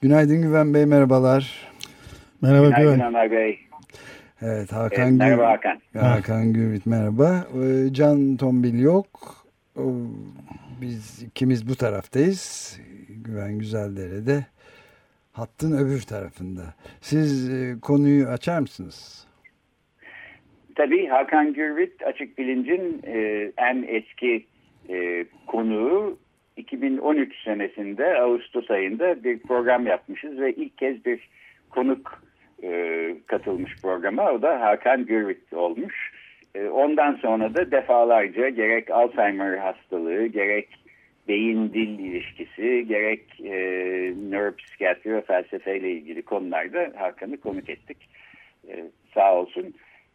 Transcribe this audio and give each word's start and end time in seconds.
Günaydın 0.00 0.42
Güven 0.42 0.74
Bey, 0.74 0.86
merhabalar. 0.86 1.68
Merhaba 2.42 2.64
Günaydın 2.66 2.94
Güven. 2.94 3.06
Ömer 3.08 3.30
Bey. 3.30 3.58
Evet, 4.42 4.72
Hakan 4.72 5.08
Evet, 5.08 5.18
merhaba 5.18 5.42
Gür- 5.42 5.46
Hakan. 5.46 5.80
Hakan 6.00 6.52
Gürvit 6.52 6.86
merhaba. 6.86 7.46
Ee, 7.62 7.92
Can 7.92 8.36
Tombil 8.36 8.78
yok. 8.80 9.06
O, 9.76 9.92
Biz 10.80 11.22
ikimiz 11.22 11.68
bu 11.68 11.74
taraftayız. 11.74 12.78
Güven 13.24 13.58
Güzeldere'de. 13.58 14.46
Hattın 15.32 15.78
öbür 15.78 16.00
tarafında. 16.02 16.62
Siz 17.00 17.50
e, 17.50 17.76
konuyu 17.82 18.28
açar 18.28 18.60
mısınız? 18.60 19.26
Tabii 20.76 21.06
Hakan 21.06 21.52
Gürvit 21.52 22.02
Açık 22.02 22.38
Bilinc'in 22.38 23.02
e, 23.06 23.18
en 23.56 23.82
eski 23.88 24.46
e, 24.88 25.24
konuğu 25.46 26.18
2013 26.58 27.42
senesinde 27.44 28.20
Ağustos 28.20 28.70
ayında 28.70 29.24
bir 29.24 29.38
program 29.38 29.86
yapmışız 29.86 30.40
ve 30.40 30.52
ilk 30.52 30.78
kez 30.78 31.04
bir 31.04 31.28
konuk 31.70 32.22
e, 32.62 33.14
katılmış 33.26 33.82
programa. 33.82 34.32
O 34.32 34.42
da 34.42 34.60
Hakan 34.60 35.06
Gürvit 35.06 35.52
olmuş. 35.52 36.12
E, 36.54 36.68
ondan 36.68 37.14
sonra 37.14 37.54
da 37.54 37.70
defalarca 37.70 38.48
gerek 38.48 38.90
Alzheimer 38.90 39.56
hastalığı, 39.56 40.26
gerek 40.26 40.68
beyin-dil 41.28 41.98
ilişkisi, 41.98 42.86
gerek 42.88 43.40
e, 43.44 43.52
nöropsikiyatri 44.30 45.14
ve 45.14 45.20
felsefeyle 45.20 45.90
ilgili 45.90 46.22
konularda 46.22 46.92
Hakan'ı 46.96 47.36
konuk 47.36 47.70
ettik. 47.70 47.96
E, 48.68 48.84
sağ 49.14 49.34
olsun. 49.34 49.74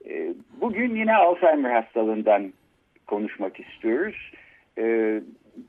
E, 0.09 0.33
bugün 0.61 0.95
yine 0.95 1.15
Alzheimer 1.15 1.71
hastalığından 1.71 2.53
konuşmak 3.07 3.59
istiyoruz. 3.59 4.31
E, 4.77 5.21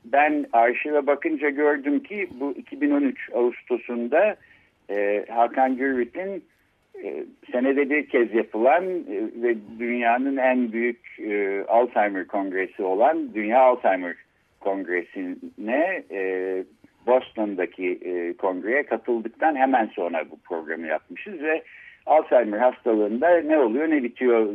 ben 0.05 0.45
arşive 0.53 1.07
bakınca 1.07 1.49
gördüm 1.49 2.03
ki 2.03 2.27
bu 2.39 2.51
2013 2.51 3.29
Ağustos'unda 3.33 4.35
e, 4.89 5.25
Hakan 5.29 5.77
Gürvit'in 5.77 6.43
e, 7.03 7.23
senede 7.51 7.89
bir 7.89 8.09
kez 8.09 8.33
yapılan 8.33 8.83
e, 8.83 9.43
ve 9.43 9.55
dünyanın 9.79 10.37
en 10.37 10.71
büyük 10.71 11.19
e, 11.19 11.63
Alzheimer 11.67 12.27
kongresi 12.27 12.83
olan 12.83 13.33
Dünya 13.33 13.59
Alzheimer 13.59 14.15
Kongresi'ne 14.59 16.03
e, 16.11 16.63
Boston'daki 17.07 17.99
e, 18.05 18.33
kongreye 18.33 18.83
katıldıktan 18.83 19.55
hemen 19.55 19.85
sonra 19.85 20.25
bu 20.31 20.39
programı 20.39 20.87
yapmışız 20.87 21.41
ve 21.41 21.63
Alzheimer 22.05 22.59
hastalığında 22.59 23.41
ne 23.41 23.59
oluyor 23.59 23.89
ne 23.89 24.03
bitiyor 24.03 24.53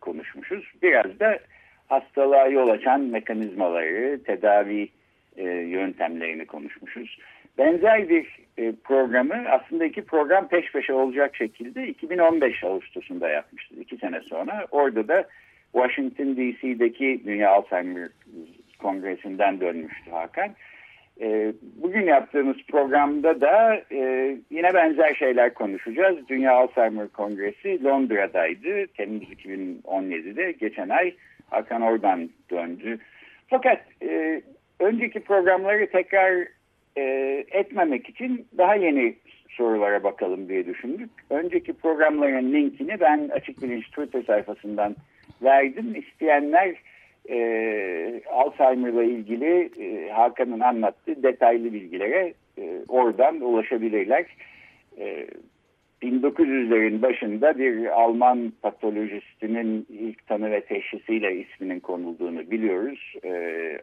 konuşmuşuz. 0.00 0.72
Biraz 0.82 1.20
da 1.20 1.38
hastalığa 1.88 2.46
yol 2.46 2.68
açan 2.68 3.00
mekanizmaları, 3.00 4.22
tedavi 4.24 4.88
e, 5.36 5.44
yöntemlerini 5.44 6.46
konuşmuşuz. 6.46 7.18
Benzer 7.58 8.08
bir 8.08 8.26
e, 8.58 8.72
programı 8.84 9.34
aslında 9.50 9.84
iki 9.84 10.04
program 10.04 10.48
peş 10.48 10.72
peşe 10.72 10.92
olacak 10.92 11.36
şekilde 11.36 11.88
2015 11.88 12.64
Ağustos'unda 12.64 13.28
yapmıştık. 13.28 13.78
iki 13.78 13.96
sene 13.96 14.20
sonra. 14.20 14.66
Orada 14.70 15.08
da 15.08 15.24
Washington 15.72 16.36
DC'deki 16.36 17.20
Dünya 17.26 17.50
Alzheimer 17.50 18.08
Kongresi'nden 18.78 19.60
dönmüştü 19.60 20.10
Hakan. 20.10 20.50
E, 21.20 21.52
bugün 21.82 22.06
yaptığımız 22.06 22.56
programda 22.68 23.40
da 23.40 23.82
e, 23.92 24.36
yine 24.50 24.74
benzer 24.74 25.14
şeyler 25.14 25.54
konuşacağız. 25.54 26.28
Dünya 26.28 26.52
Alzheimer 26.52 27.08
Kongresi 27.08 27.84
Londra'daydı. 27.84 28.86
Temmuz 28.86 29.22
2017'de. 29.22 30.52
Geçen 30.52 30.88
ay 30.88 31.14
Hakan 31.54 31.82
oradan 31.82 32.30
döndü. 32.50 32.98
Fakat 33.48 33.80
e, 34.02 34.42
önceki 34.80 35.20
programları 35.20 35.90
tekrar 35.90 36.48
e, 36.96 37.02
etmemek 37.50 38.08
için 38.08 38.46
daha 38.58 38.74
yeni 38.74 39.14
sorulara 39.48 40.04
bakalım 40.04 40.48
diye 40.48 40.66
düşündük. 40.66 41.10
Önceki 41.30 41.72
programların 41.72 42.52
linkini 42.52 43.00
ben 43.00 43.28
Açık 43.32 43.62
Bilinç 43.62 43.86
Twitter 43.90 44.22
sayfasından 44.22 44.96
verdim. 45.42 45.94
İsteyenler 45.96 46.74
e, 47.30 48.22
Alzheimer 48.30 48.92
ile 48.92 49.04
ilgili 49.04 49.70
e, 49.80 50.10
Hakan'ın 50.10 50.60
anlattığı 50.60 51.22
detaylı 51.22 51.72
bilgilere 51.72 52.34
e, 52.58 52.80
oradan 52.88 53.40
ulaşabilirler. 53.40 54.26
E, 54.98 55.26
1900'lerin 56.04 57.02
başında 57.02 57.58
bir 57.58 57.86
Alman 58.02 58.52
patolojistinin 58.62 59.86
ilk 59.88 60.26
tanı 60.26 60.50
ve 60.50 60.60
teşhisiyle 60.60 61.36
isminin 61.36 61.80
konulduğunu 61.80 62.50
biliyoruz. 62.50 63.14
E, 63.24 63.32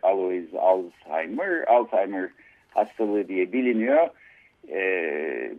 Alois 0.01 0.53
Alzheimer, 0.53 1.63
Alzheimer 1.67 2.29
hastalığı 2.69 3.27
diye 3.27 3.53
biliniyor. 3.53 4.09
E, 4.69 5.53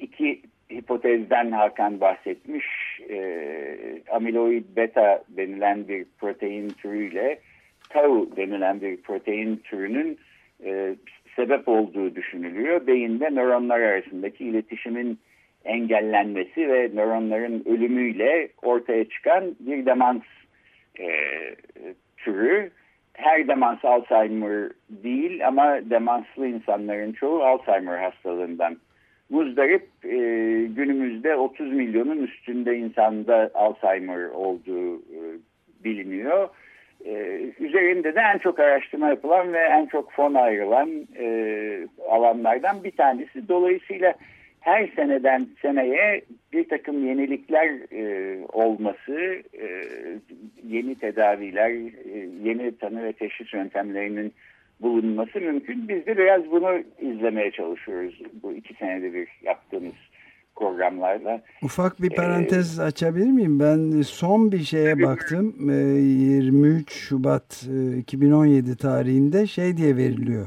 iki 0.00 0.40
hipotezden 0.72 1.50
Hakan 1.50 2.00
bahsetmiş. 2.00 2.66
E, 3.10 3.22
amiloid 4.10 4.64
beta 4.76 5.24
denilen 5.28 5.88
bir 5.88 6.06
protein 6.18 6.68
türüyle 6.68 7.38
tau 7.88 8.36
denilen 8.36 8.80
bir 8.80 8.96
protein 8.96 9.56
türünün 9.56 10.18
e, 10.64 10.94
sebep 11.36 11.68
olduğu 11.68 12.14
düşünülüyor. 12.14 12.86
Beyinde 12.86 13.30
nöronlar 13.30 13.80
arasındaki 13.80 14.44
iletişimin 14.44 15.18
engellenmesi 15.64 16.68
ve 16.68 16.90
nöronların 16.94 17.62
ölümüyle 17.66 18.48
ortaya 18.62 19.08
çıkan 19.08 19.56
bir 19.60 19.86
demans 19.86 20.22
e, 21.00 21.08
türü. 22.16 22.70
Her 23.14 23.48
demans 23.48 23.84
Alzheimer 23.84 24.70
değil 24.90 25.46
ama 25.46 25.90
demanslı 25.90 26.46
insanların 26.46 27.12
çoğu 27.12 27.42
Alzheimer 27.42 27.98
hastalığından 27.98 28.76
muzdarip 29.30 29.88
e, 30.04 30.16
günümüzde 30.64 31.36
30 31.36 31.72
milyonun 31.72 32.22
üstünde 32.22 32.76
insanda 32.76 33.50
Alzheimer 33.54 34.24
olduğu 34.24 34.96
e, 34.96 35.20
biliniyor. 35.84 36.48
E, 37.04 37.12
üzerinde 37.60 38.14
de 38.14 38.20
en 38.34 38.38
çok 38.38 38.60
araştırma 38.60 39.08
yapılan 39.08 39.52
ve 39.52 39.58
en 39.58 39.86
çok 39.86 40.12
fon 40.12 40.34
ayrılan 40.34 40.90
e, 41.18 41.88
alanlardan 42.08 42.84
bir 42.84 42.90
tanesi. 42.90 43.48
Dolayısıyla 43.48 44.14
her 44.60 44.88
seneden 44.96 45.48
seneye 45.62 46.22
bir 46.52 46.68
takım 46.68 47.06
yenilikler 47.06 47.92
e, 47.92 48.38
olması, 48.52 49.42
e, 49.60 49.68
yeni 50.68 50.94
tedaviler, 50.94 51.70
e, 51.70 52.28
yeni 52.44 52.78
tanı 52.78 53.04
ve 53.04 53.12
teşhis 53.12 53.54
yöntemlerinin 53.54 54.32
bulunması 54.80 55.40
mümkün. 55.40 55.88
Biz 55.88 56.06
de 56.06 56.18
biraz 56.18 56.50
bunu 56.50 56.82
izlemeye 57.00 57.50
çalışıyoruz 57.50 58.22
bu 58.42 58.52
iki 58.52 58.74
senede 58.74 59.14
bir 59.14 59.28
yaptığımız 59.42 59.94
programlarla. 60.56 61.42
Ufak 61.62 62.02
bir 62.02 62.10
parantez 62.10 62.78
ee, 62.78 62.82
açabilir 62.82 63.30
miyim? 63.30 63.60
Ben 63.60 64.02
son 64.02 64.52
bir 64.52 64.58
şeye 64.58 65.02
baktım. 65.02 65.54
23 65.70 66.92
Şubat 66.92 67.66
2017 67.98 68.76
tarihinde 68.76 69.46
şey 69.46 69.76
diye 69.76 69.96
veriliyor. 69.96 70.46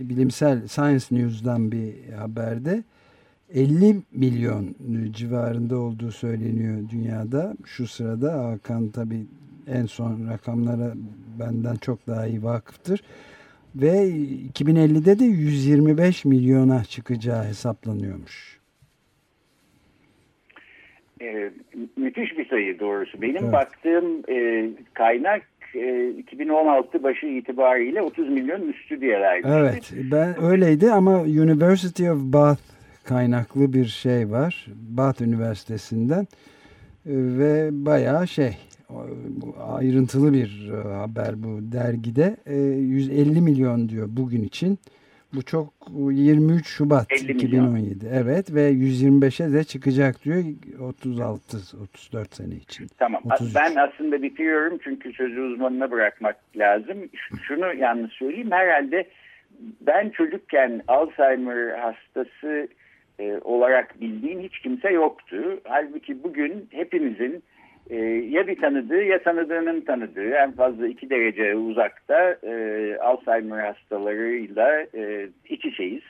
Bilimsel 0.00 0.66
Science 0.66 1.04
News'dan 1.10 1.72
bir 1.72 2.12
haberde 2.12 2.82
50 3.54 3.96
milyon 4.12 4.74
civarında 5.10 5.78
olduğu 5.78 6.10
söyleniyor 6.10 6.78
dünyada. 6.92 7.54
Şu 7.64 7.86
sırada 7.86 8.44
Hakan 8.44 8.88
tabi 8.88 9.14
en 9.66 9.86
son 9.86 10.28
rakamlara 10.32 10.92
benden 11.40 11.76
çok 11.76 12.06
daha 12.06 12.26
iyi 12.26 12.42
vakıftır. 12.42 13.00
Ve 13.76 13.90
2050'de 14.54 15.18
de 15.18 15.24
125 15.24 16.24
milyona 16.24 16.84
çıkacağı 16.84 17.44
hesaplanıyormuş. 17.44 18.60
Ee, 21.22 21.50
müthiş 21.96 22.38
bir 22.38 22.48
sayı 22.48 22.80
doğrusu. 22.80 23.22
Benim 23.22 23.44
evet. 23.44 23.52
baktığım 23.52 24.22
e, 24.28 24.68
kaynak 24.94 25.42
e, 25.74 26.10
2016 26.10 27.02
başı 27.02 27.26
itibariyle 27.26 28.02
30 28.02 28.28
milyon 28.28 28.68
üstü 28.68 29.00
diye. 29.00 29.40
Evet 29.44 29.92
ben 30.12 30.42
öyleydi 30.42 30.90
ama 30.92 31.20
University 31.20 32.10
of 32.10 32.18
Bath 32.18 32.73
kaynaklı 33.04 33.72
bir 33.72 33.84
şey 33.84 34.30
var. 34.30 34.66
Bath 34.68 35.22
Üniversitesi'nden 35.22 36.26
ve 37.06 37.68
bayağı 37.72 38.28
şey 38.28 38.56
ayrıntılı 39.68 40.32
bir 40.32 40.70
haber 40.82 41.42
bu 41.42 41.72
dergide. 41.72 42.36
150 42.46 43.40
milyon 43.40 43.88
diyor 43.88 44.06
bugün 44.10 44.42
için. 44.42 44.78
Bu 45.34 45.42
çok 45.42 45.68
23 46.10 46.66
Şubat 46.66 47.12
2017. 47.12 48.06
Evet 48.12 48.54
ve 48.54 48.70
125'e 48.70 49.52
de 49.52 49.64
çıkacak 49.64 50.24
diyor 50.24 50.44
36 50.80 51.56
34 51.82 52.34
sene 52.34 52.54
için. 52.54 52.86
Tamam. 52.98 53.22
33. 53.24 53.54
Ben 53.54 53.74
aslında 53.76 54.22
bitiriyorum 54.22 54.78
çünkü 54.84 55.12
sözü 55.12 55.40
uzmanına 55.40 55.90
bırakmak 55.90 56.36
lazım. 56.56 56.98
Şunu 57.42 57.74
yalnız 57.74 58.10
söyleyeyim. 58.10 58.50
Herhalde 58.50 59.08
ben 59.80 60.10
çocukken 60.10 60.82
Alzheimer 60.88 61.78
hastası 61.78 62.68
e, 63.18 63.38
olarak 63.44 64.00
bildiğim 64.00 64.40
hiç 64.40 64.58
kimse 64.58 64.90
yoktu. 64.90 65.60
Halbuki 65.64 66.22
bugün 66.22 66.68
hepimizin 66.70 67.42
e, 67.90 67.96
ya 68.06 68.46
bir 68.46 68.60
tanıdığı 68.60 69.02
ya 69.02 69.22
tanıdığının 69.22 69.80
tanıdığı 69.80 70.30
en 70.30 70.52
fazla 70.52 70.86
iki 70.86 71.10
derece 71.10 71.54
uzakta 71.54 72.36
e, 72.42 72.96
Alzheimer 73.00 73.64
hastalarıyla 73.64 74.86
e, 74.94 75.28
iç 75.48 75.64
içeyiz. 75.64 76.02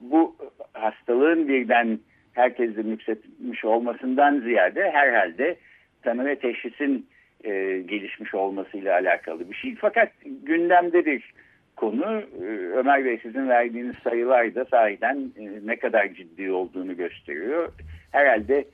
Bu 0.00 0.36
hastalığın 0.72 1.48
birden 1.48 1.98
herkese 2.32 2.84
nüksetmiş 2.84 3.64
olmasından 3.64 4.40
ziyade 4.40 4.90
herhalde 4.90 5.56
tanı 6.02 6.26
ve 6.26 6.36
teşhisin 6.36 7.06
e, 7.44 7.50
gelişmiş 7.86 8.34
olmasıyla 8.34 8.94
alakalı 8.94 9.50
bir 9.50 9.54
şey. 9.54 9.74
Fakat 9.74 10.08
gündemde 10.42 11.06
bir 11.06 11.32
konu 11.76 12.22
e, 12.42 12.46
Ömer 12.76 13.04
Bey 13.04 13.18
sizin 13.22 13.48
verdiğiniz 13.48 13.96
sayılar 14.04 14.54
da 14.54 14.64
sahiden 14.64 15.16
e, 15.38 15.66
ne 15.66 15.76
kadar 15.76 16.08
ciddi 16.08 16.52
olduğunu 16.52 16.96
gösteriyor. 16.96 17.72
Herhalde 18.12 18.64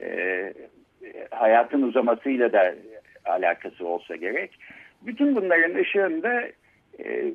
e, 0.00 0.52
hayatın 1.30 1.82
uzamasıyla 1.82 2.52
da 2.52 2.74
alakası 3.24 3.86
olsa 3.86 4.16
gerek. 4.16 4.58
Bütün 5.02 5.36
bunların 5.36 5.74
ışığında 5.74 6.42
e, 7.04 7.34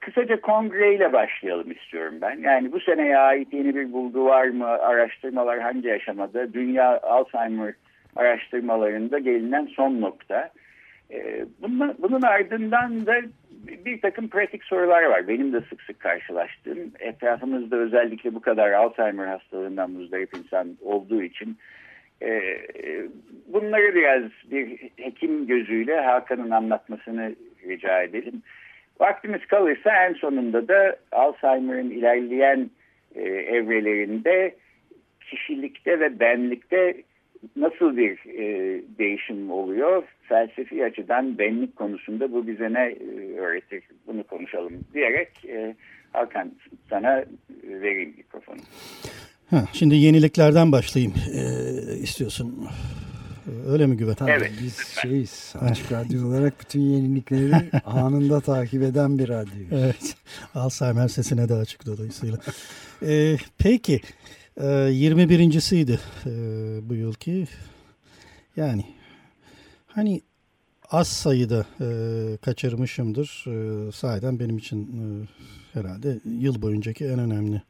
kısaca 0.00 0.40
kongreyle 0.40 1.12
başlayalım 1.12 1.70
istiyorum 1.70 2.14
ben. 2.20 2.38
Yani 2.38 2.72
bu 2.72 2.80
seneye 2.80 3.18
ait 3.18 3.52
yeni 3.52 3.74
bir 3.74 3.92
bulgu 3.92 4.24
var 4.24 4.46
mı? 4.46 4.66
Araştırmalar 4.66 5.60
hangi 5.60 5.92
aşamada? 5.92 6.52
Dünya 6.52 7.00
Alzheimer 7.00 7.74
araştırmalarında 8.16 9.18
gelinen 9.18 9.66
son 9.66 10.00
nokta. 10.00 10.50
E, 11.10 11.44
bunun, 11.62 11.94
bunun 11.98 12.22
ardından 12.22 13.06
da 13.06 13.20
bir 13.66 14.00
takım 14.00 14.28
pratik 14.28 14.64
sorular 14.64 15.02
var. 15.02 15.28
Benim 15.28 15.52
de 15.52 15.60
sık 15.60 15.82
sık 15.82 16.00
karşılaştığım. 16.00 16.92
Etrafımızda 16.98 17.76
özellikle 17.76 18.34
bu 18.34 18.40
kadar 18.40 18.72
Alzheimer 18.72 19.26
hastalığından 19.26 19.90
muzdarip 19.90 20.36
insan 20.36 20.76
olduğu 20.80 21.22
için 21.22 21.58
e, 22.22 22.58
bunları 23.46 23.94
biraz 23.94 24.22
bir 24.50 24.78
hekim 24.96 25.46
gözüyle 25.46 26.00
Hakan'ın 26.00 26.50
anlatmasını 26.50 27.34
rica 27.68 28.02
edelim. 28.02 28.42
Vaktimiz 29.00 29.46
kalırsa 29.46 30.06
en 30.06 30.12
sonunda 30.12 30.68
da 30.68 30.96
Alzheimer'ın 31.12 31.90
ilerleyen 31.90 32.70
e, 33.14 33.22
evrelerinde 33.30 34.54
kişilikte 35.20 36.00
ve 36.00 36.20
benlikte 36.20 37.02
nasıl 37.56 37.96
bir 37.96 38.18
e, 38.26 38.46
değişim 38.98 39.50
oluyor? 39.50 40.02
Felsefi 40.22 40.84
açıdan 40.84 41.38
benlik 41.38 41.76
konusunda 41.76 42.32
bu 42.32 42.46
bize 42.46 42.72
ne 42.72 42.80
e, 42.80 43.38
öğretir? 43.38 43.82
Bunu 44.06 44.22
konuşalım 44.22 44.72
diyerek 44.94 45.44
e, 45.48 45.74
Hakan 46.12 46.52
sana 46.90 47.24
vereyim 47.64 48.14
mikrofonu. 48.16 48.60
Ha, 49.50 49.64
şimdi 49.72 49.94
yeniliklerden 49.94 50.72
başlayayım 50.72 51.14
e, 51.34 51.42
istiyorsun. 51.98 52.68
Öyle 53.66 53.86
mi 53.86 53.96
Güven? 53.96 54.14
Tabii 54.14 54.30
evet. 54.30 54.52
biz 54.62 54.78
şeyiz. 55.02 55.54
Açık 55.60 55.92
radyo 55.92 56.28
olarak 56.28 56.60
bütün 56.60 56.80
yenilikleri 56.80 57.54
anında 57.84 58.40
takip 58.40 58.82
eden 58.82 59.18
bir 59.18 59.28
radyo. 59.28 59.64
Evet. 59.72 60.16
Alzheimer 60.54 61.08
sesine 61.08 61.48
de 61.48 61.54
açık 61.54 61.86
dolayısıyla. 61.86 62.38
E, 63.02 63.36
peki. 63.58 63.94
E, 63.94 64.00
21.siydi 64.56 65.98
e, 66.26 66.30
bu 66.88 66.94
yılki. 66.94 67.46
Yani 68.56 68.84
hani 69.86 70.22
az 70.90 71.08
sayıda 71.08 71.66
e, 71.80 71.88
kaçırmışımdır. 72.36 73.44
E, 73.46 73.92
sahiden 73.92 74.40
benim 74.40 74.58
için 74.58 74.82
e, 74.82 75.26
herhalde 75.78 76.18
yıl 76.38 76.62
boyuncaki 76.62 77.04
en 77.04 77.18
önemli 77.18 77.62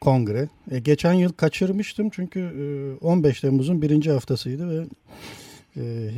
kongre. 0.00 0.48
Geçen 0.82 1.12
yıl 1.12 1.32
kaçırmıştım 1.32 2.10
çünkü 2.10 2.40
e, 2.40 3.04
15 3.04 3.40
Temmuz'un 3.40 3.82
birinci 3.82 4.10
haftasıydı 4.10 4.68
ve 4.70 4.84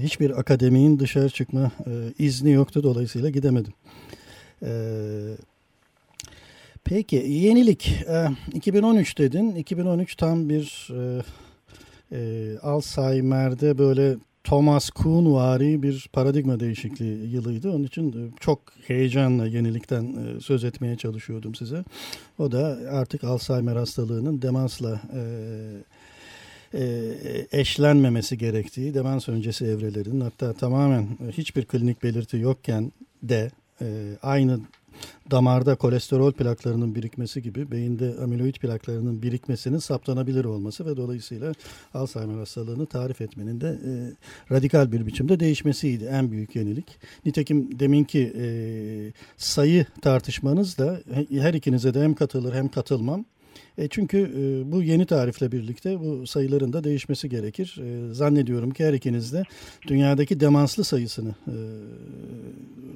hiçbir 0.02 0.38
akademinin 0.38 0.98
dışarı 0.98 1.30
çıkma 1.30 1.72
izni 2.18 2.50
yoktu. 2.50 2.82
Dolayısıyla 2.82 3.30
gidemedim. 3.30 3.72
E, 4.62 4.70
peki 6.86 7.16
yenilik. 7.16 8.04
E, 8.08 8.26
2013 8.54 9.18
dedin. 9.18 9.54
2013 9.54 10.16
tam 10.16 10.48
bir 10.48 10.88
e, 10.92 11.22
e, 12.12 12.58
Alzheimer'de 12.58 13.78
böyle 13.78 14.16
Thomas 14.44 14.90
Kuhn 14.90 15.32
vari 15.32 15.82
bir 15.82 16.08
paradigma 16.12 16.60
değişikliği 16.60 17.34
yılıydı. 17.34 17.70
Onun 17.72 17.84
için 17.84 18.12
e, 18.12 18.30
çok 18.40 18.60
heyecanla 18.86 19.46
yenilikten 19.46 20.04
e, 20.04 20.40
söz 20.40 20.64
etmeye 20.64 20.96
çalışıyordum 20.96 21.54
size. 21.54 21.84
O 22.38 22.52
da 22.52 22.78
artık 22.90 23.24
Alzheimer 23.24 23.76
hastalığının 23.76 24.42
demansla 24.42 25.00
e, 25.14 25.20
eşlenmemesi 27.52 28.38
gerektiği, 28.38 28.94
demans 28.94 29.28
öncesi 29.28 29.64
evrelerinin 29.64 30.20
hatta 30.20 30.52
tamamen 30.52 31.08
hiçbir 31.32 31.64
klinik 31.64 32.02
belirti 32.02 32.36
yokken 32.36 32.92
de 33.22 33.50
aynı 34.22 34.60
damarda 35.30 35.74
kolesterol 35.74 36.32
plaklarının 36.32 36.94
birikmesi 36.94 37.42
gibi 37.42 37.70
beyinde 37.70 38.14
amiloid 38.22 38.54
plaklarının 38.54 39.22
birikmesinin 39.22 39.78
saptanabilir 39.78 40.44
olması 40.44 40.86
ve 40.86 40.96
dolayısıyla 40.96 41.52
Alzheimer 41.94 42.38
hastalığını 42.38 42.86
tarif 42.86 43.20
etmenin 43.20 43.60
de 43.60 43.68
e, 43.68 43.90
radikal 44.54 44.92
bir 44.92 45.06
biçimde 45.06 45.40
değişmesiydi 45.40 46.04
en 46.04 46.30
büyük 46.30 46.56
yenilik. 46.56 46.98
Nitekim 47.26 47.78
deminki 47.78 48.32
e, 48.36 48.46
sayı 49.36 49.86
tartışmanız 50.02 50.78
da 50.78 51.00
her 51.30 51.54
ikinize 51.54 51.94
de 51.94 52.02
hem 52.02 52.14
katılır 52.14 52.54
hem 52.54 52.68
katılmam 52.68 53.24
e 53.78 53.88
çünkü 53.88 54.18
e, 54.18 54.72
bu 54.72 54.82
yeni 54.82 55.06
tarifle 55.06 55.52
birlikte 55.52 56.00
bu 56.00 56.26
sayıların 56.26 56.72
da 56.72 56.84
değişmesi 56.84 57.28
gerekir. 57.28 57.78
E, 57.82 58.14
zannediyorum 58.14 58.70
ki 58.70 58.84
her 58.84 58.92
ikiniz 58.92 59.32
de 59.32 59.42
dünyadaki 59.86 60.40
demanslı 60.40 60.84
sayısını 60.84 61.34
e, 61.46 61.56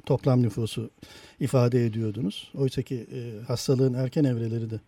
toplam 0.05 0.41
nüfusu 0.41 0.89
ifade 1.39 1.85
ediyordunuz. 1.85 2.51
Oysa 2.55 2.81
ki 2.81 3.07
e, 3.13 3.43
hastalığın 3.47 3.93
erken 3.93 4.23
evreleri 4.23 4.69
de 4.69 4.79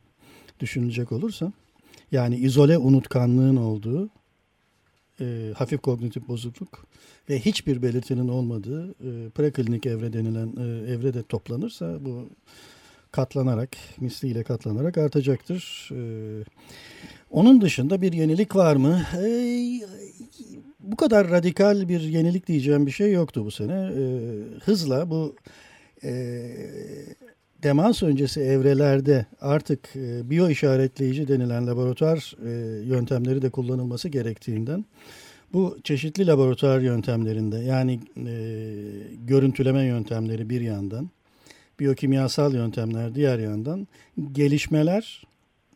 düşünülecek 0.60 1.12
olursa 1.12 1.54
yani 2.12 2.36
izole 2.36 2.78
unutkanlığın 2.78 3.56
olduğu 3.56 4.10
e, 5.20 5.54
hafif 5.58 5.82
kognitif 5.82 6.28
bozukluk 6.28 6.86
ve 7.30 7.40
hiçbir 7.40 7.82
belirtinin 7.82 8.28
olmadığı 8.28 8.90
e, 8.90 9.30
preklinik 9.30 9.86
evre 9.86 10.14
denilen 10.14 10.48
e, 10.48 10.92
evre 10.92 11.14
de 11.14 11.24
toplanırsa 11.24 12.06
bu 12.06 12.30
katlanarak, 13.14 13.70
misliyle 14.00 14.44
katlanarak 14.44 14.98
artacaktır. 14.98 15.90
Ee, 15.92 16.44
onun 17.32 17.62
dışında 17.62 18.02
bir 18.02 18.14
yenilik 18.14 18.56
var 18.56 18.76
mı? 18.76 19.02
Bu 20.80 20.96
kadar 20.96 21.30
radikal 21.30 21.90
bir 21.90 22.02
yenilik 22.02 22.48
diyeceğim 22.48 22.86
bir 22.86 22.92
şey 22.92 23.12
yoktu 23.12 23.46
bu 23.46 23.52
sene. 23.52 23.92
Ee, 23.98 24.04
hızla 24.66 25.10
bu 25.10 25.36
e, 26.04 26.12
demans 27.64 28.04
öncesi 28.04 28.42
evrelerde 28.42 29.26
artık 29.42 29.96
e, 29.96 30.30
biyo 30.30 30.50
işaretleyici 30.50 31.28
denilen 31.28 31.68
laboratuvar 31.68 32.36
e, 32.46 32.50
yöntemleri 32.86 33.42
de 33.42 33.50
kullanılması 33.50 34.10
gerektiğinden 34.10 34.86
bu 35.54 35.78
çeşitli 35.84 36.28
laboratuvar 36.28 36.80
yöntemlerinde 36.80 37.58
yani 37.58 38.00
e, 38.18 38.36
görüntüleme 39.28 39.84
yöntemleri 39.84 40.50
bir 40.50 40.62
yandan 40.62 41.10
biyokimyasal 41.80 42.54
yöntemler 42.54 43.16
diğer 43.16 43.40
yandan 43.40 43.88
gelişmeler 44.32 45.24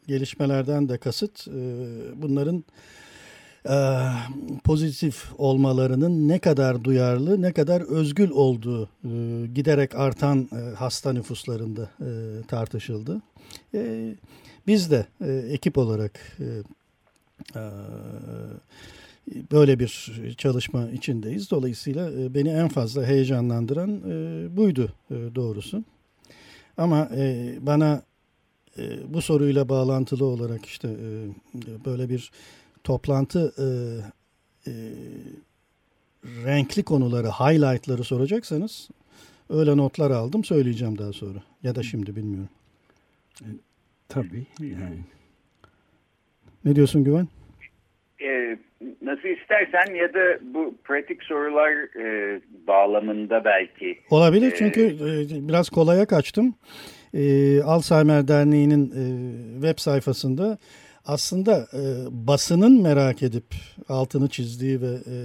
gelişmelerden 0.07 0.89
de 0.89 0.97
kasıt 0.97 1.47
e, 1.47 1.51
bunların 2.21 2.63
e, 3.69 3.77
pozitif 4.63 5.25
olmalarının 5.37 6.27
ne 6.27 6.39
kadar 6.39 6.83
duyarlı 6.83 7.41
ne 7.41 7.53
kadar 7.53 7.81
özgül 7.81 8.29
olduğu 8.29 8.83
e, 8.83 8.89
giderek 9.55 9.95
artan 9.95 10.49
hasta 10.75 11.13
nüfuslarında 11.13 11.89
tartışıldı. 12.47 13.21
Biz 14.67 14.91
de 14.91 15.05
ekip 15.49 15.77
olarak 15.77 16.37
böyle 19.51 19.79
bir 19.79 20.11
çalışma 20.37 20.89
içindeyiz. 20.89 21.51
Dolayısıyla 21.51 22.11
e, 22.11 22.33
beni 22.33 22.49
en 22.49 22.67
fazla 22.67 23.05
heyecanlandıran 23.05 24.01
e, 24.09 24.57
buydu 24.57 24.93
e, 25.11 25.15
doğrusu. 25.35 25.83
Ama 26.77 27.09
bana 27.59 28.01
bu 29.07 29.21
soruyla 29.21 29.69
bağlantılı 29.69 30.25
olarak 30.25 30.65
işte 30.65 30.89
böyle 31.85 32.09
bir 32.09 32.31
toplantı 32.83 33.53
renkli 36.25 36.83
konuları, 36.83 37.27
highlightları 37.27 38.03
soracaksanız 38.03 38.89
öyle 39.49 39.77
notlar 39.77 40.11
aldım 40.11 40.43
söyleyeceğim 40.43 40.97
daha 40.97 41.13
sonra. 41.13 41.43
Ya 41.63 41.75
da 41.75 41.83
şimdi 41.83 42.15
bilmiyorum. 42.15 42.49
Tabii 44.09 44.45
yani. 44.59 44.99
Ne 46.65 46.75
diyorsun 46.75 47.03
Güven? 47.03 47.27
E, 48.21 48.59
nasıl 49.01 49.27
istersen 49.27 49.95
ya 49.95 50.13
da 50.13 50.39
bu 50.41 50.75
pratik 50.83 51.23
sorular 51.23 51.71
e, 51.99 52.39
bağlamında 52.67 53.45
belki. 53.45 53.99
Olabilir 54.09 54.53
çünkü 54.57 54.81
e, 54.81 55.47
biraz 55.47 55.69
kolaya 55.69 56.05
kaçtım. 56.05 56.55
E, 57.13 57.61
Alzheimer 57.61 58.27
Derneği'nin 58.27 58.91
e, 58.91 59.03
web 59.61 59.79
sayfasında 59.79 60.57
aslında 61.07 61.67
e, 61.73 61.81
basının 62.27 62.81
merak 62.81 63.23
edip 63.23 63.45
altını 63.89 64.29
çizdiği 64.29 64.81
ve 64.81 64.87
e, 64.87 65.15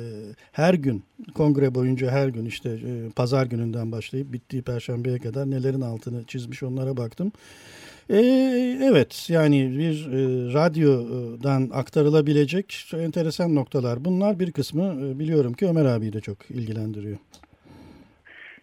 her 0.53 0.75
gün 0.75 1.05
kongre 1.35 1.75
boyunca 1.75 2.11
her 2.11 2.29
gün 2.29 2.45
işte 2.45 2.71
e, 2.71 3.11
pazar 3.17 3.47
gününden 3.47 3.93
başlayıp 3.93 4.33
bittiği 4.33 4.63
perşembeye 4.63 5.19
kadar 5.19 5.51
nelerin 5.51 5.81
altını 5.81 6.25
çizmiş 6.25 6.63
onlara 6.63 6.97
baktım. 6.97 7.33
E, 8.13 8.19
evet 8.83 9.27
yani 9.31 9.79
bir 9.79 10.07
e, 10.07 10.21
radyodan 10.55 11.71
aktarılabilecek 11.75 12.85
enteresan 12.95 13.55
noktalar 13.55 14.05
bunlar 14.05 14.39
bir 14.39 14.53
kısmı 14.53 14.83
e, 14.83 15.19
biliyorum 15.19 15.53
ki 15.53 15.67
Ömer 15.67 15.85
abi 15.85 16.13
de 16.13 16.21
çok 16.21 16.51
ilgilendiriyor. 16.51 17.17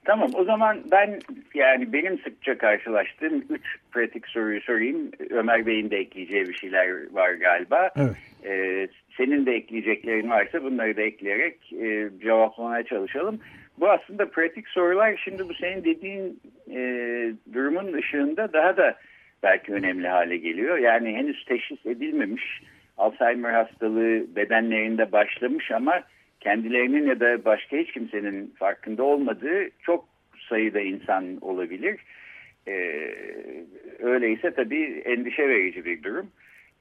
Tamam 0.05 0.31
o 0.33 0.43
zaman 0.43 0.79
ben 0.91 1.19
yani 1.53 1.93
benim 1.93 2.19
sıkça 2.19 2.57
karşılaştığım 2.57 3.43
üç 3.49 3.77
pratik 3.91 4.27
soruyu 4.27 4.61
sorayım. 4.61 5.11
Ömer 5.29 5.65
Bey'in 5.65 5.89
de 5.89 5.97
ekleyeceği 5.97 6.47
bir 6.47 6.53
şeyler 6.53 7.13
var 7.13 7.31
galiba. 7.33 7.89
Evet. 7.95 8.15
Ee, 8.45 8.87
senin 9.17 9.45
de 9.45 9.51
ekleyeceklerin 9.51 10.29
varsa 10.29 10.63
bunları 10.63 10.97
da 10.97 11.01
ekleyerek 11.01 11.73
e, 11.73 12.09
cevaplamaya 12.21 12.83
çalışalım. 12.83 13.39
Bu 13.79 13.89
aslında 13.89 14.29
pratik 14.29 14.67
sorular 14.67 15.21
şimdi 15.23 15.49
bu 15.49 15.53
senin 15.53 15.83
dediğin 15.83 16.39
e, 16.71 16.79
durumun 17.53 17.93
ışığında 17.93 18.53
daha 18.53 18.77
da 18.77 18.95
belki 19.43 19.73
önemli 19.73 20.07
hale 20.07 20.37
geliyor. 20.37 20.77
Yani 20.77 21.15
henüz 21.15 21.45
teşhis 21.45 21.85
edilmemiş 21.85 22.61
Alzheimer 22.97 23.53
hastalığı 23.53 24.35
bedenlerinde 24.35 25.11
başlamış 25.11 25.71
ama 25.71 26.03
kendilerinin 26.39 27.07
ya 27.07 27.19
da 27.19 27.45
başka 27.45 27.77
hiç 27.77 27.91
kimsenin 27.91 28.53
farkında 28.59 29.03
olmadığı 29.03 29.69
çok 29.81 30.05
sayıda 30.49 30.79
insan 30.79 31.37
olabilir. 31.41 31.99
Ee, 32.67 33.13
öyleyse 33.99 34.51
tabii 34.51 35.01
endişe 35.05 35.49
verici 35.49 35.85
bir 35.85 36.03
durum. 36.03 36.31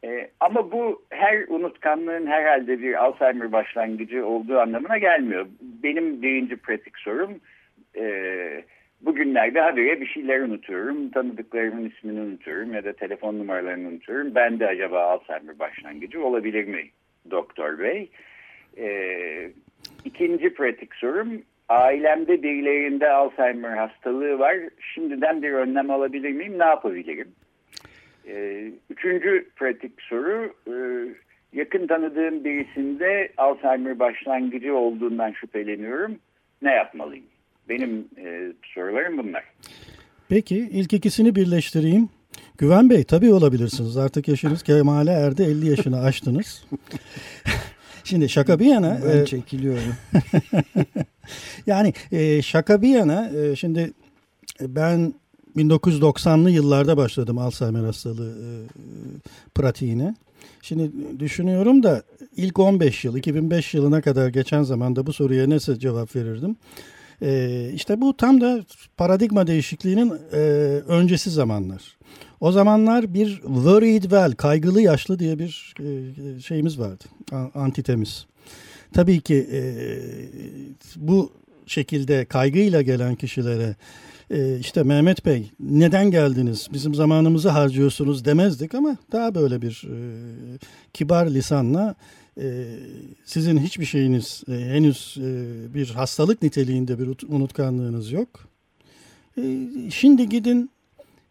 Ee, 0.04 0.30
ama 0.40 0.72
bu 0.72 1.02
her 1.10 1.48
unutkanlığın 1.48 2.26
herhalde 2.26 2.82
bir 2.82 3.04
Alzheimer 3.04 3.52
başlangıcı 3.52 4.26
olduğu 4.26 4.58
anlamına 4.58 4.98
gelmiyor. 4.98 5.46
Benim 5.60 6.22
birinci 6.22 6.56
pratik 6.56 6.98
sorum 6.98 7.40
e, 7.96 8.04
bugünlerde 9.00 9.60
habire 9.60 10.00
bir 10.00 10.06
şeyler 10.06 10.40
unutuyorum. 10.40 11.10
Tanıdıklarımın 11.10 11.90
ismini 11.90 12.20
unutuyorum 12.20 12.74
ya 12.74 12.84
da 12.84 12.92
telefon 12.92 13.38
numaralarını 13.38 13.88
unutuyorum. 13.88 14.34
Ben 14.34 14.60
de 14.60 14.66
acaba 14.66 15.02
Alzheimer 15.02 15.58
başlangıcı 15.58 16.24
olabilir 16.24 16.64
mi 16.64 16.84
doktor 17.30 17.78
bey? 17.78 18.10
Ee, 18.78 19.50
ikinci 20.04 20.54
pratik 20.54 20.94
sorum, 20.94 21.42
ailemde 21.68 22.42
birilerinde 22.42 23.10
Alzheimer 23.10 23.76
hastalığı 23.76 24.38
var. 24.38 24.56
Şimdiden 24.94 25.42
bir 25.42 25.52
önlem 25.52 25.90
alabilir 25.90 26.30
miyim? 26.30 26.58
Ne 26.58 26.64
yapabilirim? 26.64 27.28
Ee, 28.28 28.70
üçüncü 28.90 29.48
pratik 29.56 30.02
soru, 30.02 30.52
e, 30.66 30.74
yakın 31.52 31.86
tanıdığım 31.86 32.44
birisinde 32.44 33.32
Alzheimer 33.36 33.98
başlangıcı 33.98 34.76
olduğundan 34.76 35.32
şüpheleniyorum. 35.32 36.18
Ne 36.62 36.72
yapmalıyım? 36.72 37.24
Benim 37.68 38.08
e, 38.16 38.52
sorularım 38.74 39.18
bunlar. 39.18 39.44
Peki 40.28 40.56
ilk 40.72 40.92
ikisini 40.92 41.34
birleştireyim. 41.34 42.08
Güven 42.58 42.90
Bey 42.90 43.04
tabii 43.04 43.32
olabilirsiniz. 43.32 43.96
Artık 43.96 44.28
yaşınız 44.28 44.62
kemale 44.62 45.10
erdi 45.10 45.42
50 45.42 45.68
yaşını 45.70 46.00
aştınız. 46.00 46.64
Şimdi 48.04 48.28
şaka 48.28 48.58
bir 48.58 48.66
yana. 48.66 49.00
Ben 49.06 49.22
e, 49.22 49.26
çekiliyorum. 49.26 49.94
yani 51.66 51.92
e, 52.12 52.42
şaka 52.42 52.82
bir 52.82 52.88
yana 52.88 53.30
e, 53.30 53.56
şimdi 53.56 53.92
ben 54.60 55.14
1990'lı 55.56 56.50
yıllarda 56.50 56.96
başladım 56.96 57.38
Alzheimer 57.38 57.84
hastalığı 57.84 58.30
e, 58.30 58.48
pratiğine. 59.54 60.14
Şimdi 60.62 60.90
düşünüyorum 61.18 61.82
da 61.82 62.02
ilk 62.36 62.58
15 62.58 63.04
yıl 63.04 63.16
2005 63.16 63.74
yılına 63.74 64.02
kadar 64.02 64.28
geçen 64.28 64.62
zamanda 64.62 65.06
bu 65.06 65.12
soruya 65.12 65.50
nasıl 65.50 65.78
cevap 65.78 66.16
verirdim? 66.16 66.56
E, 67.22 67.70
işte 67.74 68.00
bu 68.00 68.16
tam 68.16 68.40
da 68.40 68.64
paradigma 68.96 69.46
değişikliğinin 69.46 70.12
e, 70.32 70.38
öncesi 70.88 71.30
zamanlar. 71.30 71.98
O 72.40 72.52
zamanlar 72.52 73.14
bir 73.14 73.28
worried 73.36 74.02
well, 74.02 74.32
kaygılı 74.32 74.80
yaşlı 74.80 75.18
diye 75.18 75.38
bir 75.38 75.74
e, 75.80 76.40
şeyimiz 76.40 76.78
vardı, 76.78 77.04
antitemiz. 77.54 78.26
Tabii 78.92 79.20
ki 79.20 79.48
e, 79.52 79.60
bu 80.96 81.32
şekilde 81.66 82.24
kaygıyla 82.24 82.82
gelen 82.82 83.14
kişilere 83.14 83.76
e, 84.30 84.58
işte 84.58 84.82
Mehmet 84.82 85.26
Bey 85.26 85.50
neden 85.60 86.10
geldiniz, 86.10 86.68
bizim 86.72 86.94
zamanımızı 86.94 87.48
harcıyorsunuz 87.48 88.24
demezdik 88.24 88.74
ama 88.74 88.96
daha 89.12 89.34
böyle 89.34 89.62
bir 89.62 89.84
e, 89.84 89.98
kibar 90.92 91.26
lisanla 91.26 91.94
sizin 93.24 93.58
hiçbir 93.58 93.84
şeyiniz 93.84 94.42
e, 94.48 94.52
henüz 94.52 95.16
e, 95.18 95.74
bir 95.74 95.90
hastalık 95.90 96.42
niteliğinde 96.42 96.98
bir 96.98 97.08
unutkanlığınız 97.28 98.12
yok. 98.12 98.28
E, 99.38 99.42
şimdi 99.90 100.28
gidin 100.28 100.70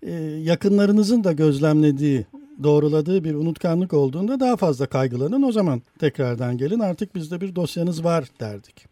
e, 0.03 0.11
yakınlarınızın 0.21 1.23
da 1.23 1.31
gözlemlediği, 1.31 2.25
doğruladığı 2.63 3.23
bir 3.23 3.33
unutkanlık 3.35 3.93
olduğunda 3.93 4.39
daha 4.39 4.55
fazla 4.55 4.85
kaygılanın. 4.85 5.43
O 5.43 5.51
zaman 5.51 5.81
tekrardan 5.99 6.57
gelin 6.57 6.79
artık 6.79 7.15
bizde 7.15 7.41
bir 7.41 7.55
dosyanız 7.55 8.03
var 8.03 8.25
derdik. 8.39 8.85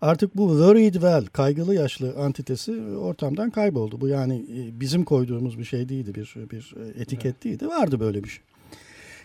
Artık 0.00 0.36
bu 0.36 0.48
worried 0.48 0.92
well, 0.92 1.26
kaygılı 1.26 1.74
yaşlı 1.74 2.14
antitesi 2.18 2.82
ortamdan 2.82 3.50
kayboldu. 3.50 4.00
Bu 4.00 4.08
yani 4.08 4.44
bizim 4.80 5.04
koyduğumuz 5.04 5.58
bir 5.58 5.64
şey 5.64 5.88
değildi, 5.88 6.14
bir 6.14 6.34
bir 6.50 6.74
etiket 7.00 7.44
değildi. 7.44 7.68
Vardı 7.68 8.00
böyle 8.00 8.24
bir 8.24 8.28
şey. 8.28 8.44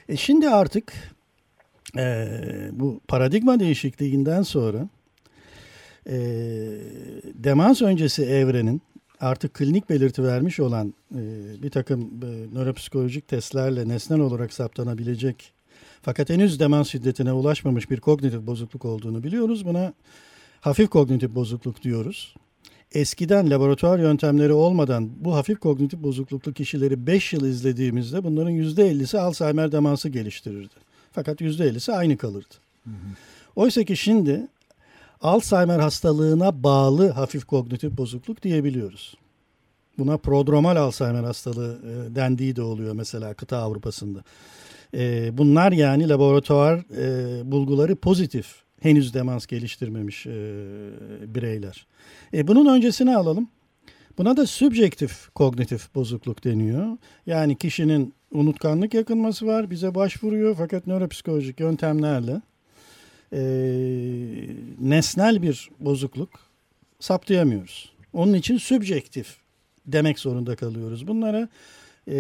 E 0.10 0.18
şimdi 0.18 0.50
artık 0.50 0.94
e, 1.98 2.28
bu 2.72 3.02
paradigma 3.08 3.60
değişikliğinden 3.60 4.42
sonra 4.42 4.90
e, 6.10 6.18
demans 7.34 7.82
öncesi 7.82 8.24
evrenin 8.24 8.82
artık 9.22 9.54
klinik 9.54 9.90
belirti 9.90 10.24
vermiş 10.24 10.60
olan 10.60 10.94
e, 11.16 11.22
bir 11.64 11.70
takım 11.70 12.02
e, 12.02 12.56
nöropsikolojik 12.60 13.28
testlerle 13.28 13.88
nesnel 13.88 14.20
olarak 14.20 14.54
saptanabilecek 14.54 15.54
fakat 16.02 16.30
henüz 16.30 16.60
demans 16.60 16.90
şiddetine 16.90 17.32
ulaşmamış 17.32 17.92
bir 17.92 18.00
kognitif 18.00 18.48
bozukluk 18.48 18.86
olduğunu 18.86 19.24
biliyoruz. 19.24 19.66
Buna 19.66 19.94
hafif 20.62 20.90
kognitif 20.90 21.36
bozukluk 21.36 21.84
diyoruz. 21.84 22.36
Eskiden 22.92 23.50
laboratuvar 23.50 24.00
yöntemleri 24.00 24.54
olmadan 24.54 25.10
bu 25.20 25.36
hafif 25.36 25.60
kognitif 25.60 26.04
bozukluklu 26.04 26.54
kişileri 26.54 27.08
5 27.08 27.34
yıl 27.34 27.46
izlediğimizde 27.46 28.24
bunların 28.24 28.52
%50'si 28.52 29.20
Alzheimer 29.20 29.72
demansı 29.72 30.10
geliştirirdi. 30.10 30.74
Fakat 31.18 31.42
%50'si 31.42 31.94
aynı 31.94 32.18
kalırdı. 32.18 32.56
Oysa 33.56 33.84
ki 33.84 33.98
şimdi 33.98 34.48
Alzheimer 35.22 35.80
hastalığına 35.80 36.64
bağlı 36.64 37.10
hafif 37.10 37.46
kognitif 37.46 37.98
bozukluk 37.98 38.44
diyebiliyoruz. 38.44 39.18
Buna 39.98 40.18
prodromal 40.18 40.76
Alzheimer 40.76 41.24
hastalığı 41.24 41.80
e, 41.84 42.16
dendiği 42.16 42.56
de 42.56 42.62
oluyor 42.62 42.94
mesela 42.94 43.34
kıta 43.34 43.58
Avrupa'sında. 43.58 44.24
E, 44.94 45.30
bunlar 45.38 45.72
yani 45.72 46.10
laboratuvar 46.10 46.84
e, 46.98 47.52
bulguları 47.52 47.96
pozitif 47.96 48.56
henüz 48.82 49.14
demans 49.14 49.46
geliştirmemiş 49.46 50.26
bireyler. 51.36 51.88
Bunun 52.34 52.76
öncesini 52.76 53.18
alalım. 53.18 53.50
Buna 54.18 54.38
da 54.38 54.48
subjektif 54.48 55.30
kognitif 55.36 55.96
bozukluk 55.96 56.44
deniyor. 56.44 56.98
Yani 57.26 57.58
kişinin 57.58 58.14
unutkanlık 58.32 58.94
yakınması 58.94 59.48
var, 59.48 59.70
bize 59.70 59.96
başvuruyor 59.96 60.56
fakat 60.58 60.88
nöropsikolojik 60.88 61.60
yöntemlerle 61.60 62.42
e, 63.34 63.40
nesnel 64.80 65.42
bir 65.42 65.70
bozukluk 65.80 66.30
saptayamıyoruz. 67.00 67.92
Onun 68.14 68.34
için 68.34 68.58
subjektif 68.58 69.38
demek 69.86 70.20
zorunda 70.20 70.56
kalıyoruz. 70.56 71.08
Bunlara 71.08 71.50
e, 72.08 72.18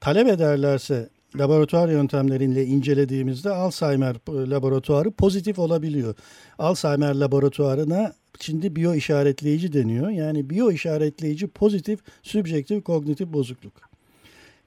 talep 0.00 0.28
ederlerse 0.28 1.08
laboratuvar 1.36 1.88
yöntemleriyle 1.88 2.64
incelediğimizde 2.64 3.50
Alzheimer 3.50 4.16
laboratuvarı 4.28 5.10
pozitif 5.10 5.58
olabiliyor. 5.58 6.14
Alzheimer 6.58 7.14
laboratuvarına 7.14 8.12
şimdi 8.40 8.76
biyo 8.76 8.94
işaretleyici 8.94 9.72
deniyor. 9.72 10.10
Yani 10.10 10.50
biyo 10.50 10.70
işaretleyici 10.70 11.46
pozitif 11.46 12.00
subjektif 12.22 12.84
kognitif 12.84 13.32
bozukluk. 13.32 13.72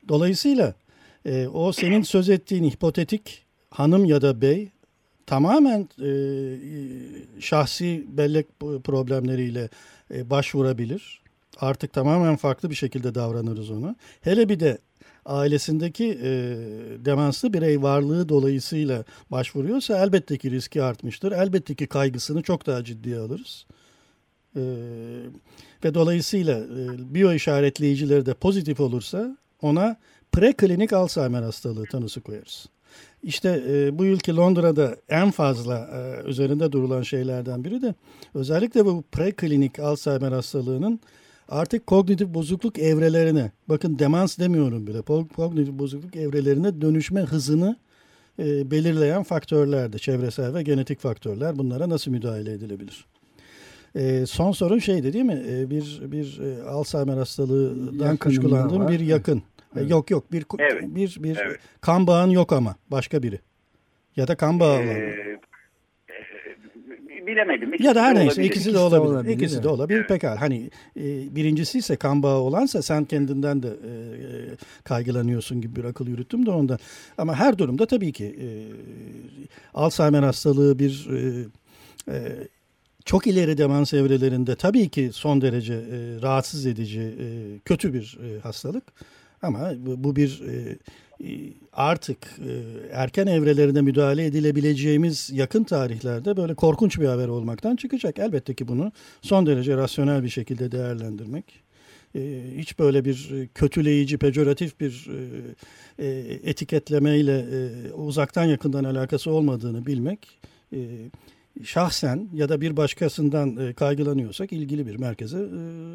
Dolayısıyla 0.10 0.74
e, 1.26 1.48
o 1.48 1.72
senin 1.72 2.02
söz 2.02 2.30
ettiğin 2.30 2.64
hipotetik 2.64 3.44
hanım 3.70 4.06
ya 4.06 4.22
da 4.22 4.42
bey 4.42 4.70
tamamen 5.26 5.90
e, 6.02 6.12
şahsi 7.40 8.06
bellek 8.08 8.60
problemleriyle 8.60 9.70
e, 10.14 10.30
başvurabilir. 10.30 11.22
Artık 11.60 11.94
tamamen 11.94 12.36
farklı 12.36 12.70
bir 12.70 12.76
şekilde 12.76 13.16
davranırız 13.16 13.72
onu. 13.72 13.96
Hele 14.22 14.50
bir 14.50 14.60
de 14.60 14.78
ailesindeki 15.26 16.20
e, 16.24 16.30
demanslı 17.06 17.54
birey 17.54 17.82
varlığı 17.82 18.30
dolayısıyla 18.30 19.04
başvuruyorsa 19.32 20.04
elbette 20.04 20.38
ki 20.38 20.52
riski 20.52 20.84
artmıştır. 20.84 21.32
Elbette 21.32 21.76
ki 21.76 21.88
kaygısını 21.88 22.42
çok 22.42 22.68
daha 22.68 22.84
ciddiye 22.84 23.18
alırız. 23.20 23.66
E, 24.56 24.62
ve 25.84 25.94
dolayısıyla 25.94 26.60
e, 26.60 27.14
biyo 27.14 27.34
işaretleyicileri 27.34 28.26
de 28.26 28.34
pozitif 28.34 28.80
olursa 28.80 29.38
ona 29.62 29.98
preklinik 30.32 30.94
Alzheimer 30.94 31.42
hastalığı 31.42 31.86
tanısı 31.86 32.22
koyarız. 32.22 32.66
İşte 33.24 33.64
e, 33.68 33.98
bu 34.00 34.06
ülke 34.06 34.34
Londra'da 34.34 34.96
en 35.10 35.32
fazla 35.32 35.90
e, 35.94 36.30
üzerinde 36.30 36.72
durulan 36.72 37.02
şeylerden 37.02 37.64
biri 37.64 37.82
de 37.82 37.96
özellikle 38.34 38.86
bu 38.86 39.04
preklinik 39.12 39.80
Alzheimer 39.80 40.32
hastalığının 40.32 41.00
artık 41.52 41.88
kognitif 41.88 42.28
bozukluk 42.28 42.80
evrelerine, 42.80 43.52
bakın 43.70 44.00
demans 44.00 44.40
demiyorum 44.40 44.88
bile, 44.88 45.02
kognitif 45.36 45.74
bozukluk 45.74 46.16
evrelerine 46.16 46.82
dönüşme 46.82 47.22
hızını 47.22 47.78
e, 48.40 48.72
belirleyen 48.72 49.24
faktörlerdi. 49.24 50.00
Çevresel 50.00 50.54
ve 50.54 50.64
genetik 50.64 51.00
faktörler. 51.00 51.58
Bunlara 51.58 51.90
nasıl 51.90 52.12
müdahale 52.12 52.54
edilebilir? 52.54 53.06
E, 53.96 54.26
son 54.26 54.52
sorun 54.52 54.80
şeydi 54.80 55.14
değil 55.14 55.26
mi? 55.26 55.44
E, 55.50 55.70
bir 55.70 56.02
bir 56.12 56.40
e, 56.40 56.64
Alzheimer 56.64 57.18
hastalığından 57.18 58.18
kuşkulandığım 58.18 58.88
bir 58.88 59.00
yakın. 59.00 59.44
Evet. 59.76 59.90
Yok 59.90 60.12
yok 60.12 60.32
bir 60.32 60.46
evet. 60.60 60.84
bir 60.84 61.18
bir 61.24 61.38
evet. 61.38 61.60
kan 61.82 62.08
bağın 62.08 62.30
yok 62.30 62.54
ama 62.54 62.76
başka 62.92 63.24
biri. 63.24 63.40
Ya 64.16 64.28
da 64.28 64.36
kan 64.36 64.60
bağı 64.60 64.80
ee, 64.80 65.31
bilemedim. 67.28 67.74
İkisi 67.74 67.88
ya 67.88 67.96
da 67.96 68.04
her 68.04 68.16
neyse 68.16 68.44
ikisi 68.44 68.74
de 68.74 68.78
olabilir. 68.78 69.10
De 69.10 69.16
olabilir 69.16 69.34
ikisi 69.34 69.64
de 69.64 69.68
olabilir. 69.68 70.00
Evet. 70.00 70.10
Pekala. 70.10 70.42
Hani 70.42 70.70
e, 70.98 71.36
birincisi 71.36 71.78
ise 71.78 71.96
kan 71.96 72.24
bağı 72.24 72.40
olansa 72.40 72.82
sen 72.82 73.06
kendinden 73.06 73.64
de 73.64 73.68
e, 73.68 73.92
kaygılanıyorsun 74.84 75.62
gibi 75.62 75.76
bir 75.76 75.84
akıl 75.84 76.08
yürüttüm 76.08 76.46
de 76.46 76.52
ondan. 76.52 76.80
Ama 77.18 77.36
her 77.36 77.58
durumda 77.58 77.86
tabii 77.86 78.12
ki 78.12 78.26
e, 78.26 78.48
Alzheimer 79.74 80.24
hastalığı 80.24 80.80
bir 80.80 81.08
e, 81.12 81.46
e, 82.08 82.18
çok 83.06 83.28
ileri 83.28 83.58
demans 83.58 83.94
evrelerinde 83.94 84.56
tabii 84.56 84.90
ki 84.90 85.10
son 85.14 85.42
derece 85.42 85.74
e, 85.74 86.22
rahatsız 86.22 86.66
edici, 86.66 87.02
e, 87.02 87.26
kötü 87.66 87.94
bir 87.94 88.20
e, 88.24 88.40
hastalık. 88.40 88.84
Ama 89.42 89.72
bu 89.86 90.16
bir 90.16 90.42
e, 90.48 90.78
e, 91.28 91.54
artık 91.74 92.18
e, 92.18 92.52
erken 92.92 93.28
evrelerine 93.28 93.82
müdahale 93.82 94.26
edilebileceğimiz 94.26 95.30
yakın 95.34 95.64
tarihlerde 95.64 96.38
böyle 96.38 96.54
korkunç 96.54 97.00
bir 97.00 97.06
haber 97.06 97.28
olmaktan 97.28 97.76
çıkacak. 97.76 98.20
Elbette 98.20 98.54
ki 98.54 98.68
bunu 98.68 98.92
son 99.22 99.46
derece 99.46 99.78
rasyonel 99.78 100.24
bir 100.24 100.30
şekilde 100.30 100.72
değerlendirmek. 100.72 101.72
Hiç 102.58 102.80
böyle 102.80 103.06
bir 103.06 103.48
kötüleyici, 103.56 104.18
pejoratif 104.18 104.80
bir 104.80 105.08
etiketlemeyle 106.44 107.46
uzaktan 107.94 108.46
yakından 108.46 108.84
alakası 108.84 109.32
olmadığını 109.32 109.86
bilmek 109.86 110.40
şahsen 111.64 112.30
ya 112.34 112.50
da 112.50 112.62
bir 112.62 112.78
başkasından 112.78 113.74
kaygılanıyorsak 113.74 114.54
ilgili 114.54 114.88
bir 114.88 114.96
merkeze 114.96 115.38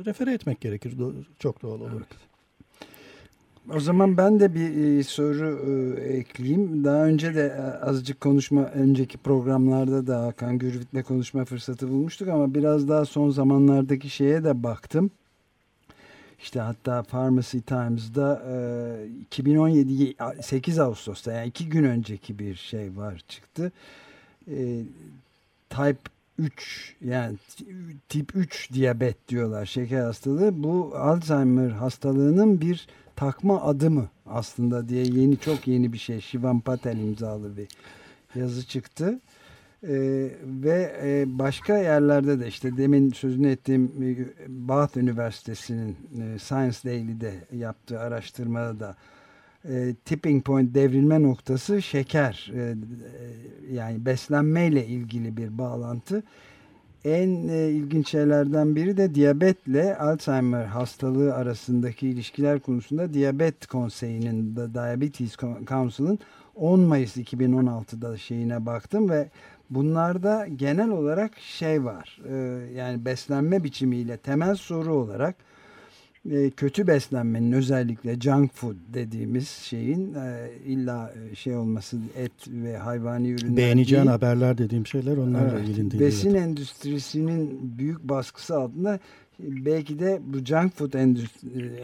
refere 0.06 0.32
etmek 0.32 0.60
gerekir 0.60 0.94
çok 1.38 1.62
doğal 1.62 1.80
olarak. 1.80 1.96
Evet. 1.96 2.35
O 3.74 3.80
zaman 3.80 4.16
ben 4.16 4.40
de 4.40 4.54
bir 4.54 4.98
e, 4.98 5.02
soru 5.02 6.00
e, 6.00 6.12
ekleyeyim. 6.16 6.84
Daha 6.84 7.04
önce 7.04 7.34
de 7.34 7.46
e, 7.46 7.84
azıcık 7.84 8.20
konuşma, 8.20 8.64
önceki 8.64 9.18
programlarda 9.18 10.06
da 10.06 10.22
Hakan 10.22 10.58
Gürvit'le 10.58 11.06
konuşma 11.06 11.44
fırsatı 11.44 11.88
bulmuştuk 11.88 12.28
ama 12.28 12.54
biraz 12.54 12.88
daha 12.88 13.04
son 13.04 13.30
zamanlardaki 13.30 14.10
şeye 14.10 14.44
de 14.44 14.62
baktım. 14.62 15.10
İşte 16.38 16.60
hatta 16.60 17.02
Pharmacy 17.02 17.58
Times'da 17.58 18.42
e, 18.48 19.06
2017 19.20 20.14
8 20.42 20.78
Ağustos'ta 20.78 21.32
yani 21.32 21.48
iki 21.48 21.68
gün 21.68 21.84
önceki 21.84 22.38
bir 22.38 22.54
şey 22.54 22.96
var 22.96 23.22
çıktı. 23.28 23.72
Type 25.70 25.98
3 26.38 26.94
yani 27.04 27.36
tip 28.08 28.36
3 28.36 28.72
diyabet 28.72 29.28
diyorlar 29.28 29.66
şeker 29.66 30.00
hastalığı. 30.00 30.62
Bu 30.62 30.92
Alzheimer 30.96 31.70
hastalığının 31.70 32.60
bir 32.60 32.86
takma 33.16 33.62
adı 33.62 33.90
mı 33.90 34.08
aslında 34.26 34.88
diye 34.88 35.04
yeni 35.04 35.38
çok 35.38 35.66
yeni 35.66 35.92
bir 35.92 35.98
şey 35.98 36.20
Shivan 36.20 36.60
Patel 36.60 36.98
imzalı 36.98 37.56
bir 37.56 37.68
yazı 38.34 38.66
çıktı. 38.66 39.20
Ee, 39.82 40.30
ve 40.42 40.96
e, 41.02 41.38
başka 41.38 41.78
yerlerde 41.78 42.40
de 42.40 42.48
işte 42.48 42.76
demin 42.76 43.10
sözünü 43.10 43.50
ettiğim 43.50 43.84
e, 44.02 44.16
Bath 44.48 44.96
Üniversitesi'nin 44.96 45.96
e, 46.22 46.38
Science 46.38 46.78
Daily'de 46.84 47.34
yaptığı 47.52 48.00
araştırmada 48.00 48.80
da 48.80 48.96
e, 49.68 49.94
tipping 50.04 50.44
point 50.44 50.74
devrilme 50.74 51.22
noktası 51.22 51.82
şeker 51.82 52.52
e, 52.54 52.60
e 52.60 52.74
yani 53.74 54.06
beslenmeyle 54.06 54.86
ilgili 54.86 55.36
bir 55.36 55.58
bağlantı 55.58 56.22
en 57.06 57.48
e, 57.48 57.68
ilginç 57.68 58.10
şeylerden 58.10 58.76
biri 58.76 58.96
de 58.96 59.14
diyabetle 59.14 59.98
Alzheimer 59.98 60.64
hastalığı 60.64 61.34
arasındaki 61.34 62.08
ilişkiler 62.08 62.60
konusunda 62.60 63.14
Diyabet 63.14 63.66
Konseyi'nin 63.66 64.56
Diabetes 64.56 65.36
Council'ın 65.66 66.18
10 66.54 66.80
Mayıs 66.80 67.16
2016'da 67.16 68.16
şeyine 68.16 68.66
baktım 68.66 69.10
ve 69.10 69.28
bunlarda 69.70 70.46
genel 70.56 70.90
olarak 70.90 71.38
şey 71.38 71.84
var. 71.84 72.20
E, 72.28 72.34
yani 72.74 73.04
beslenme 73.04 73.64
biçimiyle 73.64 74.16
temel 74.16 74.54
soru 74.54 74.94
olarak 74.94 75.34
e, 76.30 76.50
kötü 76.50 76.86
beslenmenin 76.86 77.52
özellikle 77.52 78.20
junk 78.20 78.54
food 78.54 78.76
dediğimiz 78.94 79.48
şeyin 79.48 80.14
e, 80.14 80.50
illa 80.64 81.14
e, 81.30 81.34
şey 81.34 81.56
olması 81.56 81.96
et 82.16 82.32
ve 82.48 82.76
hayvani 82.76 83.30
ürünler 83.30 83.56
Beğeneceğin 83.56 84.02
değil. 84.02 84.10
haberler 84.10 84.58
dediğim 84.58 84.86
şeyler 84.86 85.16
onlarla 85.16 85.52
evet, 85.52 85.68
ilgili 85.68 85.90
değil. 85.90 86.02
Besin 86.02 86.30
evet. 86.30 86.42
endüstrisinin 86.42 87.58
büyük 87.78 88.02
baskısı 88.02 88.56
altında 88.56 88.98
belki 89.38 89.98
de 89.98 90.20
bu 90.26 90.38
junk 90.38 90.76
food 90.76 90.92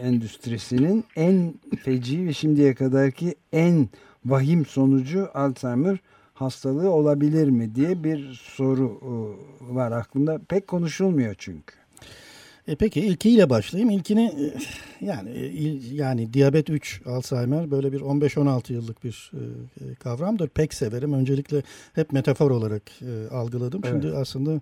endüstrisinin 0.01 1.03
en 1.15 1.53
feci 1.83 2.25
ve 2.25 2.33
şimdiye 2.33 2.75
kadarki 2.75 3.35
en 3.53 3.89
vahim 4.25 4.65
sonucu 4.65 5.29
Alzheimer 5.33 5.97
hastalığı 6.33 6.89
olabilir 6.91 7.49
mi 7.49 7.75
diye 7.75 8.03
bir 8.03 8.33
soru 8.33 9.01
var 9.61 9.91
aklımda. 9.91 10.39
Pek 10.49 10.67
konuşulmuyor 10.67 11.35
çünkü. 11.37 11.82
E 12.67 12.75
peki 12.75 12.99
ilkiyle 12.99 13.49
başlayayım. 13.49 13.89
İlkini 13.89 14.25
e, 14.25 14.53
yani 15.05 15.29
e, 15.29 15.47
il, 15.47 15.91
yani 15.91 16.33
diyabet 16.33 16.69
3 16.69 17.01
Alzheimer 17.05 17.71
böyle 17.71 17.91
bir 17.91 17.99
15-16 17.99 18.73
yıllık 18.73 19.03
bir 19.03 19.31
e, 19.33 19.95
kavramdır. 19.95 20.47
Pek 20.47 20.73
severim. 20.73 21.13
Öncelikle 21.13 21.63
hep 21.93 22.11
metafor 22.11 22.51
olarak 22.51 22.83
e, 23.01 23.35
algıladım. 23.35 23.81
Evet. 23.85 24.03
Şimdi 24.03 24.15
aslında 24.15 24.61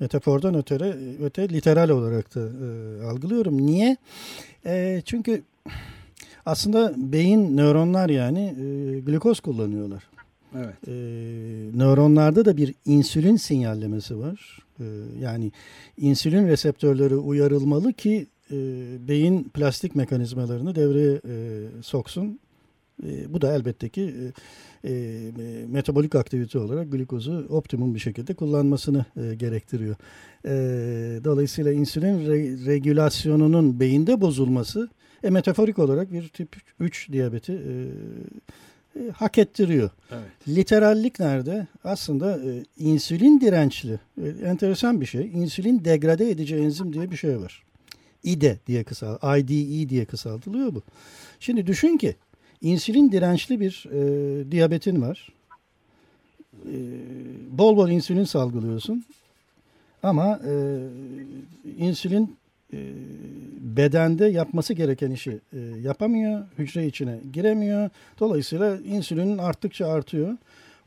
metafordan 0.00 0.54
öte 0.54 0.96
öte 1.22 1.48
literal 1.48 1.88
olarak 1.88 2.34
da 2.34 2.40
e, 2.40 3.02
algılıyorum. 3.06 3.66
Niye? 3.66 3.96
E, 4.66 5.02
çünkü 5.04 5.42
aslında 6.46 6.94
beyin 6.96 7.56
nöronlar 7.56 8.08
yani 8.08 8.40
e, 8.40 9.00
glikoz 9.00 9.40
kullanıyorlar. 9.40 10.02
Evet. 10.56 10.88
E, 10.88 10.92
nöronlarda 11.78 12.44
da 12.44 12.56
bir 12.56 12.74
insülin 12.84 13.36
sinyallemesi 13.36 14.18
var. 14.18 14.61
E, 14.80 14.84
yani 15.20 15.52
insülin 15.96 16.48
reseptörleri 16.48 17.16
uyarılmalı 17.16 17.92
ki 17.92 18.26
e, 18.50 18.56
beyin 19.08 19.44
plastik 19.44 19.94
mekanizmalarını 19.94 20.74
devreye 20.74 21.20
e, 21.28 21.66
soksun. 21.82 22.40
E, 23.06 23.32
bu 23.32 23.40
da 23.40 23.54
elbette 23.54 23.88
ki 23.88 24.14
metabolik 25.68 26.14
aktivite 26.14 26.58
olarak 26.58 26.92
glikozu 26.92 27.46
optimum 27.50 27.94
bir 27.94 28.00
şekilde 28.00 28.34
kullanmasını 28.34 29.04
gerektiriyor. 29.36 29.96
Dolayısıyla 31.24 31.72
insülin 31.72 32.26
re, 32.26 32.66
regülasyonunun 32.66 33.80
beyinde 33.80 34.20
bozulması 34.20 34.88
metaforik 35.22 35.78
olarak 35.78 36.12
bir 36.12 36.28
tip 36.28 36.56
3 36.80 37.12
diyabeti 37.12 37.58
e, 38.96 39.10
hak 39.10 39.38
ettiriyor. 39.38 39.90
Evet. 40.10 40.48
Literallik 40.48 41.20
nerede? 41.20 41.66
Aslında 41.84 42.38
e, 42.38 42.64
insülin 42.78 43.40
dirençli. 43.40 44.00
E, 44.22 44.28
enteresan 44.28 45.00
bir 45.00 45.06
şey. 45.06 45.30
İnsülin 45.34 45.84
degrade 45.84 46.30
edici 46.30 46.56
enzim 46.56 46.92
diye 46.92 47.10
bir 47.10 47.16
şey 47.16 47.40
var. 47.40 47.62
IDE 48.24 48.58
diye 48.66 48.84
kısal, 48.84 49.38
IDE 49.38 49.88
diye 49.88 50.04
kısaltılıyor 50.04 50.74
bu. 50.74 50.82
Şimdi 51.40 51.66
düşün 51.66 51.96
ki 51.96 52.16
insülin 52.60 53.12
dirençli 53.12 53.60
bir 53.60 53.86
e, 53.92 54.50
diyabetin 54.50 55.02
var. 55.02 55.28
E, 56.66 56.74
bol 57.50 57.76
bol 57.76 57.88
insülin 57.88 58.24
salgılıyorsun. 58.24 59.04
Ama 60.02 60.40
e, 60.46 60.78
insülin 61.78 62.36
bedende 63.60 64.26
yapması 64.26 64.74
gereken 64.74 65.10
işi 65.10 65.40
e, 65.52 65.58
yapamıyor. 65.58 66.44
Hücre 66.58 66.86
içine 66.86 67.18
giremiyor. 67.32 67.90
Dolayısıyla 68.20 68.76
insülinin 68.76 69.38
arttıkça 69.38 69.86
artıyor. 69.86 70.36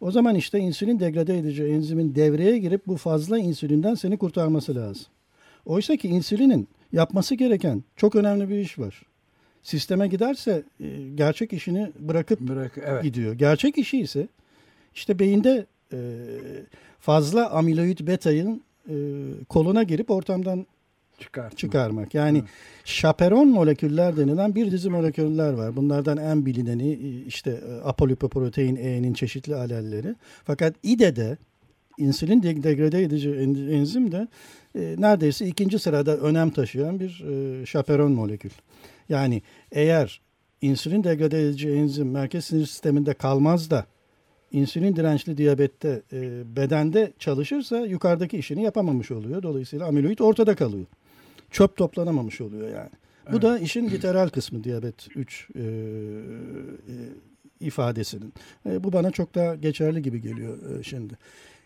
O 0.02 0.12
zaman 0.12 0.36
işte 0.36 0.60
insülin 0.60 1.00
degrade 1.00 1.38
edici 1.38 1.64
enzimin 1.64 2.16
devreye 2.16 2.58
girip 2.58 2.88
bu 2.88 2.98
fazla 2.98 3.40
insülinden 3.40 3.96
seni 3.96 4.18
kurtarması 4.18 4.76
lazım. 4.76 5.06
Oysa 5.66 5.96
ki 5.96 6.08
insülinin 6.08 6.68
yapması 6.92 7.36
gereken 7.36 7.84
çok 7.96 8.16
önemli 8.16 8.50
bir 8.50 8.56
iş 8.56 8.80
var. 8.80 9.02
Sisteme 9.64 10.08
giderse 10.08 10.64
e, 10.80 10.88
gerçek 11.16 11.54
işini 11.54 11.92
bırakıp 12.00 12.40
Bırak, 12.40 12.78
evet. 12.86 13.04
gidiyor. 13.04 13.34
Gerçek 13.34 13.78
işi 13.78 14.00
ise 14.00 14.28
işte 14.96 15.20
beyinde 15.20 15.66
e, 15.94 15.98
fazla 17.00 17.50
amiloid 17.50 18.00
beta'nın 18.08 18.62
e, 18.90 18.96
koluna 19.50 19.84
girip 19.84 20.12
ortamdan 20.12 20.66
Çıkartma. 21.20 21.58
çıkarmak. 21.58 22.14
Yani 22.14 22.38
evet. 22.38 22.50
şaperon 22.86 23.48
moleküller 23.48 24.18
denilen 24.18 24.56
bir 24.56 24.72
dizi 24.72 24.90
moleküller 24.90 25.54
var. 25.54 25.76
Bunlardan 25.76 26.18
en 26.18 26.46
bilineni 26.46 26.94
işte 27.28 27.62
apolipoprotein 27.84 28.76
E'nin 28.76 29.14
çeşitli 29.14 29.56
alelleri. 29.56 30.16
Fakat 30.44 30.74
İDE'de 30.84 31.38
insülin 31.98 32.44
degrade 32.44 33.04
edici 33.04 33.30
enzim 33.72 34.12
de 34.12 34.28
e, 34.76 34.96
neredeyse 34.98 35.48
ikinci 35.48 35.80
sırada 35.80 36.18
önem 36.18 36.50
taşıyan 36.50 37.00
bir 37.00 37.24
e, 37.28 37.66
şaperon 37.66 38.12
molekül. 38.12 38.52
Yani 39.10 39.42
eğer 39.72 40.22
insülin 40.62 41.04
degrade 41.04 41.42
edici 41.42 41.70
enzim 41.70 42.12
merkez 42.12 42.46
sinir 42.46 42.66
sisteminde 42.66 43.14
kalmaz 43.14 43.70
da 43.70 43.86
insülin 44.52 44.96
dirençli 44.96 45.38
diyabette 45.38 46.02
e, 46.14 46.44
bedende 46.56 47.14
çalışırsa 47.20 47.78
yukarıdaki 47.78 48.38
işini 48.38 48.64
yapamamış 48.64 49.12
oluyor. 49.12 49.44
Dolayısıyla 49.44 49.88
amiloid 49.88 50.20
ortada 50.20 50.56
kalıyor. 50.56 50.86
Çöp 51.56 51.78
toplanamamış 51.78 52.42
oluyor 52.42 52.70
yani. 52.70 52.90
Evet. 53.24 53.34
Bu 53.34 53.42
da 53.42 53.60
işin 53.60 53.90
literal 53.90 54.30
kısmı 54.30 54.64
diyabet 54.64 55.08
3 55.16 55.48
e, 55.56 55.60
e, 55.60 55.66
ifadesinin. 57.60 58.34
E, 58.66 58.84
bu 58.84 58.94
bana 58.94 59.12
çok 59.12 59.36
daha 59.36 59.56
geçerli 59.56 60.02
gibi 60.02 60.22
geliyor 60.22 60.58
e, 60.80 60.84
şimdi. 60.84 61.14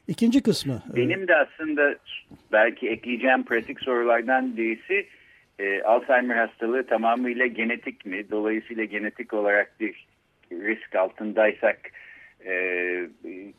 İkinci 0.08 0.42
kısmı. 0.42 0.84
E, 0.94 0.96
Benim 0.96 1.28
de 1.28 1.36
aslında 1.36 1.96
belki 2.52 2.90
ekleyeceğim 2.90 3.46
pratik 3.46 3.80
sorulardan 3.82 4.58
birisi 4.58 5.08
e, 5.60 5.82
Alzheimer 5.82 6.48
hastalığı 6.48 6.86
tamamıyla 6.86 7.46
genetik 7.46 8.06
mi? 8.06 8.32
Dolayısıyla 8.32 8.84
genetik 8.84 9.34
olarak 9.34 9.80
bir 9.80 10.08
risk 10.52 10.96
altındaysak 10.96 11.80
e, 12.46 12.54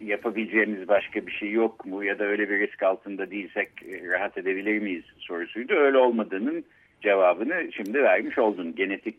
yapabileceğimiz 0.00 0.88
başka 0.88 1.26
bir 1.26 1.32
şey 1.32 1.50
yok 1.50 1.86
mu? 1.86 2.04
Ya 2.04 2.18
da 2.18 2.24
öyle 2.24 2.50
bir 2.50 2.58
risk 2.58 2.82
altında 2.82 3.30
değilsek 3.30 3.68
e, 3.82 4.08
rahat 4.08 4.38
edebilir 4.38 4.78
miyiz 4.78 5.04
sorusuydu. 5.18 5.74
Öyle 5.74 5.98
olmadığının 5.98 6.64
cevabını 7.02 7.72
şimdi 7.72 8.02
vermiş 8.02 8.38
oldun. 8.38 8.74
Genetik 8.74 9.16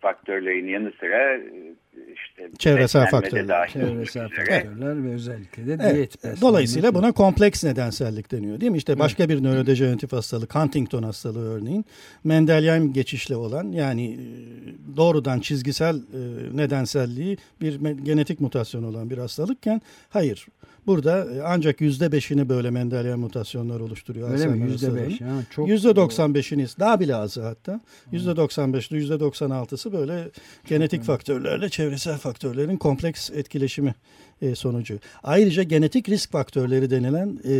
faktörlerin 0.00 0.68
yanı 0.68 0.92
sıra 1.00 1.34
e, 1.34 1.74
işte 2.14 2.50
çevresel 2.58 3.10
faktörler, 3.10 3.68
çevresel 3.68 4.28
faktörler 4.28 5.04
ve 5.04 5.14
özellikle 5.14 5.66
de 5.66 5.78
evet. 5.80 5.94
diyet 5.94 6.14
beslenme. 6.14 6.40
Dolayısıyla 6.40 6.94
buna 6.94 7.12
kompleks 7.12 7.64
nedensellik 7.64 8.32
deniyor 8.32 8.60
değil 8.60 8.72
mi? 8.72 8.78
İşte 8.78 8.98
başka 8.98 9.28
bir 9.28 9.42
nörodejeneratif 9.42 10.12
hastalık, 10.12 10.54
Huntington 10.54 11.02
hastalığı 11.02 11.54
örneğin, 11.54 11.84
Mendelian 12.24 12.92
geçişli 12.92 13.36
olan 13.36 13.72
yani 13.72 14.12
e, 14.12 14.96
doğrudan 14.96 15.40
çizgisel 15.40 15.96
e, 15.96 16.56
nedenselliği 16.56 17.38
bir 17.60 17.80
genetik 18.04 18.40
mutasyon 18.40 18.82
olan 18.82 19.10
bir 19.10 19.18
hastalıkken 19.18 19.82
hayır 20.08 20.46
Burada 20.86 21.34
e, 21.34 21.42
ancak 21.42 21.80
yüzde 21.80 22.12
beşini 22.12 22.48
böyle 22.48 22.70
Mendelian 22.70 23.18
mutasyonlar 23.18 23.80
oluşturuyor. 23.80 24.30
Öyle 24.30 24.46
mi? 24.46 24.70
Yüzde 24.70 24.94
beş. 24.94 25.20
Yüzde 25.66 25.96
doksan 25.96 26.34
beşini 26.34 26.66
daha 26.78 27.00
bile 27.00 27.16
azı 27.16 27.42
hatta. 27.42 27.80
Yüzde 28.12 28.36
doksan 28.36 28.72
beşli 28.72 28.96
yüzde 28.96 29.20
doksan 29.20 29.50
altısı 29.50 29.92
böyle 29.92 30.30
genetik 30.66 31.02
faktörlerle 31.02 31.68
çevresel 31.68 31.89
faktörlerin 31.96 32.76
kompleks 32.76 33.30
etkileşimi 33.30 33.94
e, 34.42 34.54
sonucu. 34.54 34.98
Ayrıca 35.22 35.62
genetik 35.62 36.08
risk 36.08 36.32
faktörleri 36.32 36.90
denilen 36.90 37.38
e, 37.44 37.54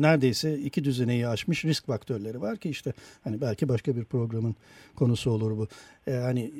neredeyse 0.00 0.58
iki 0.58 0.84
düzeneyi 0.84 1.28
aşmış 1.28 1.64
risk 1.64 1.86
faktörleri 1.86 2.40
var 2.40 2.56
ki 2.56 2.70
işte 2.70 2.92
hani 3.24 3.40
belki 3.40 3.68
başka 3.68 3.96
bir 3.96 4.04
programın 4.04 4.56
konusu 4.96 5.30
olur 5.30 5.56
bu. 5.56 5.68
E, 6.06 6.12
hani 6.14 6.52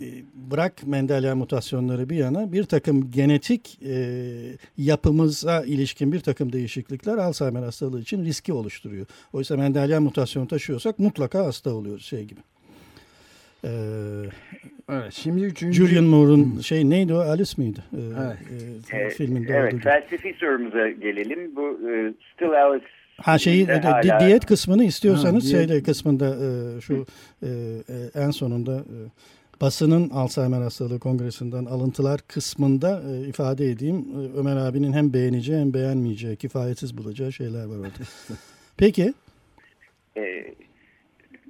e, 0.00 0.06
bırak 0.50 0.86
Mendelian 0.86 1.38
mutasyonları 1.38 2.10
bir 2.10 2.16
yana 2.16 2.52
bir 2.52 2.64
takım 2.64 3.10
genetik 3.10 3.78
e, 3.82 4.56
yapımıza 4.78 5.64
ilişkin 5.64 6.12
bir 6.12 6.20
takım 6.20 6.52
değişiklikler 6.52 7.16
Alzheimer 7.16 7.62
hastalığı 7.62 8.00
için 8.00 8.24
riski 8.24 8.52
oluşturuyor. 8.52 9.06
Oysa 9.32 9.56
Mendelian 9.56 10.02
mutasyonu 10.02 10.48
taşıyorsak 10.48 10.98
mutlaka 10.98 11.44
hasta 11.44 11.74
oluyoruz 11.74 12.04
şey 12.04 12.24
gibi. 12.24 12.40
Ee, 13.64 14.30
evet, 14.92 15.12
şimdi 15.12 15.44
üçüncü... 15.44 15.86
Julian 15.86 16.04
Moore'un 16.04 16.60
şey 16.60 16.90
neydi 16.90 17.14
o? 17.14 17.18
Alice 17.18 17.52
miydi? 17.56 17.80
Ee, 17.92 17.98
evet. 18.26 18.92
E, 18.92 18.96
e, 18.96 19.10
filminde 19.10 19.52
evet, 19.52 19.82
felsefi 19.82 20.34
sorumuza 20.40 20.90
gelelim. 20.90 21.56
Bu 21.56 21.80
e, 21.90 22.14
Still 22.34 22.52
Alice 22.52 22.86
Ha 23.16 23.38
şeyi 23.38 23.68
de, 23.68 23.80
hala... 23.80 24.20
diyet 24.20 24.46
kısmını 24.46 24.84
istiyorsanız 24.84 25.44
ha, 25.44 25.48
diyet... 25.48 25.68
şeyde 25.68 25.82
kısmında 25.82 26.26
e, 26.26 26.80
şu 26.80 27.06
e, 27.42 27.48
e, 27.48 28.20
en 28.20 28.30
sonunda 28.30 28.76
e, 28.76 28.96
basının 29.60 30.10
Alzheimer 30.10 30.60
hastalığı 30.60 30.98
kongresinden 30.98 31.64
alıntılar 31.64 32.20
kısmında 32.28 33.02
e, 33.10 33.28
ifade 33.28 33.70
edeyim. 33.70 33.96
E, 33.96 34.38
Ömer 34.38 34.56
abinin 34.56 34.92
hem 34.92 35.12
beğeneceği 35.12 35.58
hem 35.58 35.74
beğenmeyeceği, 35.74 36.36
kifayetsiz 36.36 36.98
bulacağı 36.98 37.32
şeyler 37.32 37.64
var 37.64 37.76
orada. 37.76 37.90
Peki. 38.76 39.14
E, 40.16 40.22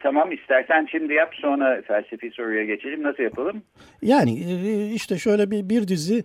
Tamam 0.02 0.32
istersen 0.32 0.88
şimdi 0.90 1.12
yap 1.12 1.34
sonra 1.34 1.82
felsefi 1.82 2.30
soruya 2.30 2.64
geçelim. 2.64 3.02
Nasıl 3.02 3.22
yapalım? 3.22 3.62
Yani 4.02 4.38
e, 4.68 4.90
işte 4.92 5.18
şöyle 5.18 5.50
bir, 5.50 5.68
bir 5.68 5.88
dizi 5.88 6.22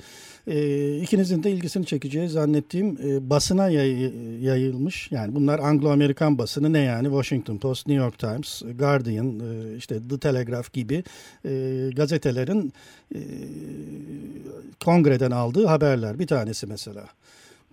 e, 0.47 0.95
ikinizin 0.97 1.43
de 1.43 1.51
ilgisini 1.51 1.85
çekeceği 1.85 2.27
zannettiğim 2.27 2.87
e, 2.87 3.29
basına 3.29 3.69
yay, 3.69 4.11
yayılmış. 4.41 5.11
Yani 5.11 5.35
bunlar 5.35 5.59
Anglo-Amerikan 5.59 6.37
basını 6.37 6.73
ne 6.73 6.79
yani? 6.79 7.05
Washington 7.07 7.57
Post, 7.57 7.87
New 7.87 8.03
York 8.03 8.19
Times, 8.19 8.63
Guardian, 8.79 9.39
işte 9.77 9.95
The 10.09 10.19
Telegraph 10.19 10.73
gibi 10.73 11.03
gazetelerin 11.95 12.73
kongreden 14.85 15.31
aldığı 15.31 15.65
haberler. 15.65 16.19
Bir 16.19 16.27
tanesi 16.27 16.67
mesela 16.67 17.03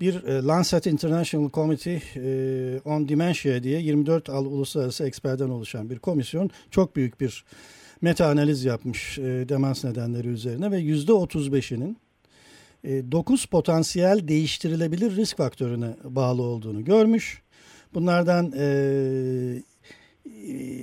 bir 0.00 0.24
e, 0.24 0.42
Lancet 0.42 0.86
International 0.86 1.50
Committee 1.50 2.02
e, 2.16 2.80
on 2.84 3.08
Dementia 3.08 3.62
diye 3.62 3.80
24 3.80 4.30
al 4.30 4.46
uluslararası 4.46 5.06
eksperden 5.06 5.48
oluşan 5.48 5.90
bir 5.90 5.98
komisyon 5.98 6.50
çok 6.70 6.96
büyük 6.96 7.20
bir 7.20 7.44
meta 8.00 8.26
analiz 8.26 8.64
yapmış 8.64 9.18
e, 9.18 9.22
demans 9.22 9.84
nedenleri 9.84 10.28
üzerine 10.28 10.70
ve 10.70 10.78
yüzde 10.78 11.12
35'inin 11.12 11.96
e, 12.84 13.12
9 13.12 13.46
potansiyel 13.46 14.28
değiştirilebilir 14.28 15.16
risk 15.16 15.36
faktörüne 15.36 15.96
bağlı 16.04 16.42
olduğunu 16.42 16.84
görmüş. 16.84 17.42
Bunlardan 17.94 18.52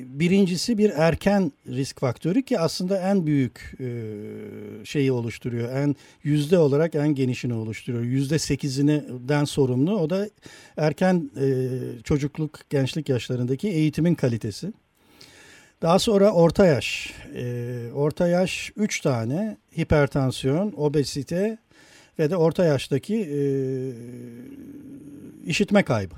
birincisi 0.05 0.77
bir 0.77 0.89
erken 0.89 1.51
risk 1.67 1.99
faktörü 1.99 2.43
ki 2.43 2.59
aslında 2.59 2.97
en 2.97 3.25
büyük 3.25 3.75
e, 3.79 3.85
şeyi 4.85 5.11
oluşturuyor. 5.11 5.75
En 5.75 5.95
yüzde 6.23 6.57
olarak 6.57 6.95
en 6.95 7.07
genişini 7.07 7.53
oluşturuyor. 7.53 8.03
Yüzde 8.03 8.39
sekizininden 8.39 9.45
sorumlu. 9.45 9.99
O 9.99 10.09
da 10.09 10.29
erken 10.77 11.31
e, 11.41 11.69
çocukluk, 12.03 12.59
gençlik 12.69 13.09
yaşlarındaki 13.09 13.67
eğitimin 13.67 14.15
kalitesi. 14.15 14.73
Daha 15.81 15.99
sonra 15.99 16.31
orta 16.31 16.65
yaş. 16.65 17.13
E, 17.35 17.75
orta 17.93 18.27
yaş 18.27 18.71
üç 18.75 19.01
tane 19.01 19.57
hipertansiyon, 19.77 20.73
obezite 20.77 21.57
ve 22.19 22.29
de 22.29 22.37
orta 22.37 22.65
yaştaki 22.65 23.29
işitme 25.45 25.83
kaybı. 25.83 26.15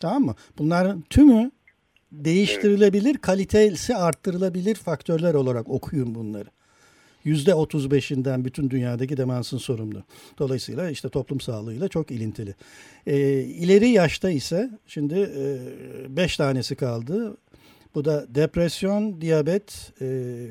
Tamam 0.00 0.22
mı? 0.22 0.34
Bunların 0.58 1.04
tümü 1.10 1.50
değiştirilebilir, 2.12 3.18
kalitesi 3.18 3.96
arttırılabilir 3.96 4.74
faktörler 4.74 5.34
olarak 5.34 5.68
okuyun 5.68 6.14
bunları. 6.14 6.48
Yüzde 7.24 7.50
35'inden 7.50 8.44
bütün 8.44 8.70
dünyadaki 8.70 9.16
demansın 9.16 9.58
sorumlu. 9.58 10.02
Dolayısıyla 10.38 10.90
işte 10.90 11.08
toplum 11.08 11.40
sağlığıyla 11.40 11.88
çok 11.88 12.10
ilintili. 12.10 12.54
E, 13.06 13.40
ileri 13.40 13.88
yaşta 13.88 14.30
ise 14.30 14.70
şimdi 14.86 15.14
e, 15.14 15.58
beş 16.16 16.36
tanesi 16.36 16.76
kaldı. 16.76 17.36
Bu 17.94 18.04
da 18.04 18.26
depresyon, 18.34 19.20
diyabet, 19.20 19.92
e, 20.00 20.46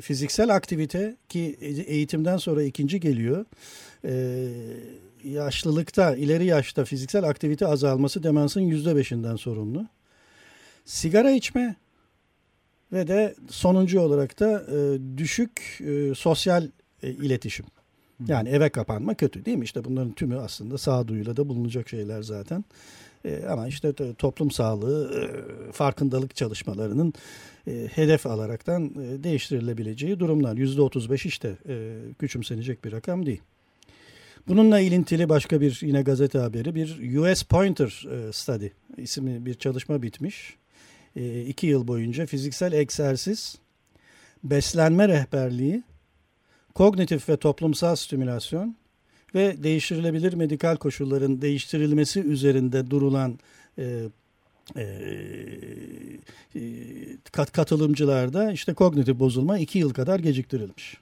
fiziksel 0.00 0.54
aktivite 0.54 1.16
ki 1.28 1.56
eğitimden 1.86 2.36
sonra 2.36 2.62
ikinci 2.62 3.00
geliyor. 3.00 3.44
E, 4.04 4.46
yaşlılıkta, 5.24 6.16
ileri 6.16 6.44
yaşta 6.44 6.84
fiziksel 6.84 7.24
aktivite 7.24 7.66
azalması 7.66 8.22
demansın 8.22 8.60
yüzde 8.60 8.96
beşinden 8.96 9.36
sorumlu 9.36 9.86
sigara 10.84 11.30
içme 11.30 11.76
ve 12.92 13.08
de 13.08 13.34
sonuncu 13.48 14.00
olarak 14.00 14.40
da 14.40 14.62
e, 14.62 14.98
düşük 15.18 15.80
e, 15.80 16.14
sosyal 16.14 16.68
e, 17.02 17.10
iletişim. 17.10 17.66
Yani 18.26 18.48
eve 18.48 18.68
kapanma 18.68 19.14
kötü 19.14 19.44
değil 19.44 19.58
mi? 19.58 19.64
İşte 19.64 19.84
bunların 19.84 20.12
tümü 20.12 20.36
aslında 20.36 20.78
sağduyuyla 20.78 21.36
da 21.36 21.48
bulunacak 21.48 21.88
şeyler 21.88 22.22
zaten. 22.22 22.64
E, 23.24 23.44
ama 23.44 23.68
işte 23.68 23.92
toplum 24.14 24.50
sağlığı 24.50 25.10
e, 25.14 25.72
farkındalık 25.72 26.36
çalışmalarının 26.36 27.12
e, 27.66 27.88
hedef 27.94 28.26
alaraktan 28.26 28.84
e, 28.84 29.24
değiştirilebileceği 29.24 30.20
durumlar. 30.20 30.56
Yüzde 30.56 30.82
otuz 30.82 31.10
beş 31.10 31.26
işte 31.26 31.56
e, 31.68 31.98
küçümsenecek 32.18 32.84
bir 32.84 32.92
rakam 32.92 33.26
değil. 33.26 33.40
Bununla 34.48 34.80
ilintili 34.80 35.28
başka 35.28 35.60
bir 35.60 35.78
yine 35.82 36.02
gazete 36.02 36.38
haberi 36.38 36.74
bir 36.74 37.16
US 37.16 37.42
Pointer 37.42 38.06
e, 38.10 38.32
Study 38.32 38.68
isimli 38.96 39.46
bir 39.46 39.54
çalışma 39.54 40.02
bitmiş. 40.02 40.56
E, 41.16 41.42
iki 41.42 41.66
yıl 41.66 41.88
boyunca 41.88 42.26
fiziksel 42.26 42.72
egzersiz, 42.72 43.58
beslenme 44.44 45.08
rehberliği, 45.08 45.82
kognitif 46.74 47.28
ve 47.28 47.36
toplumsal 47.36 47.96
stimülasyon 47.96 48.76
ve 49.34 49.62
değiştirilebilir 49.62 50.32
medikal 50.32 50.76
koşulların 50.76 51.42
değiştirilmesi 51.42 52.20
üzerinde 52.20 52.90
durulan 52.90 53.38
e, 53.78 54.00
e, 54.76 54.86
kat 57.32 57.52
katılımcılarda 57.52 58.52
işte 58.52 58.74
kognitif 58.74 59.18
bozulma 59.18 59.58
iki 59.58 59.78
yıl 59.78 59.94
kadar 59.94 60.18
geciktirilmiş. 60.18 60.96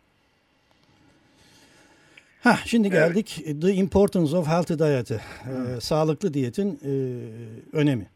Ha 2.43 2.59
şimdi 2.65 2.91
geldik 2.91 3.43
evet. 3.47 3.63
The 3.63 3.75
Importance 3.75 4.37
of 4.37 4.47
Healthy 4.47 4.79
Diet'e. 4.79 5.15
Ee, 5.15 5.81
sağlıklı 5.81 6.35
diyetin 6.35 6.81
e, 6.85 6.93
önemi. 7.77 8.07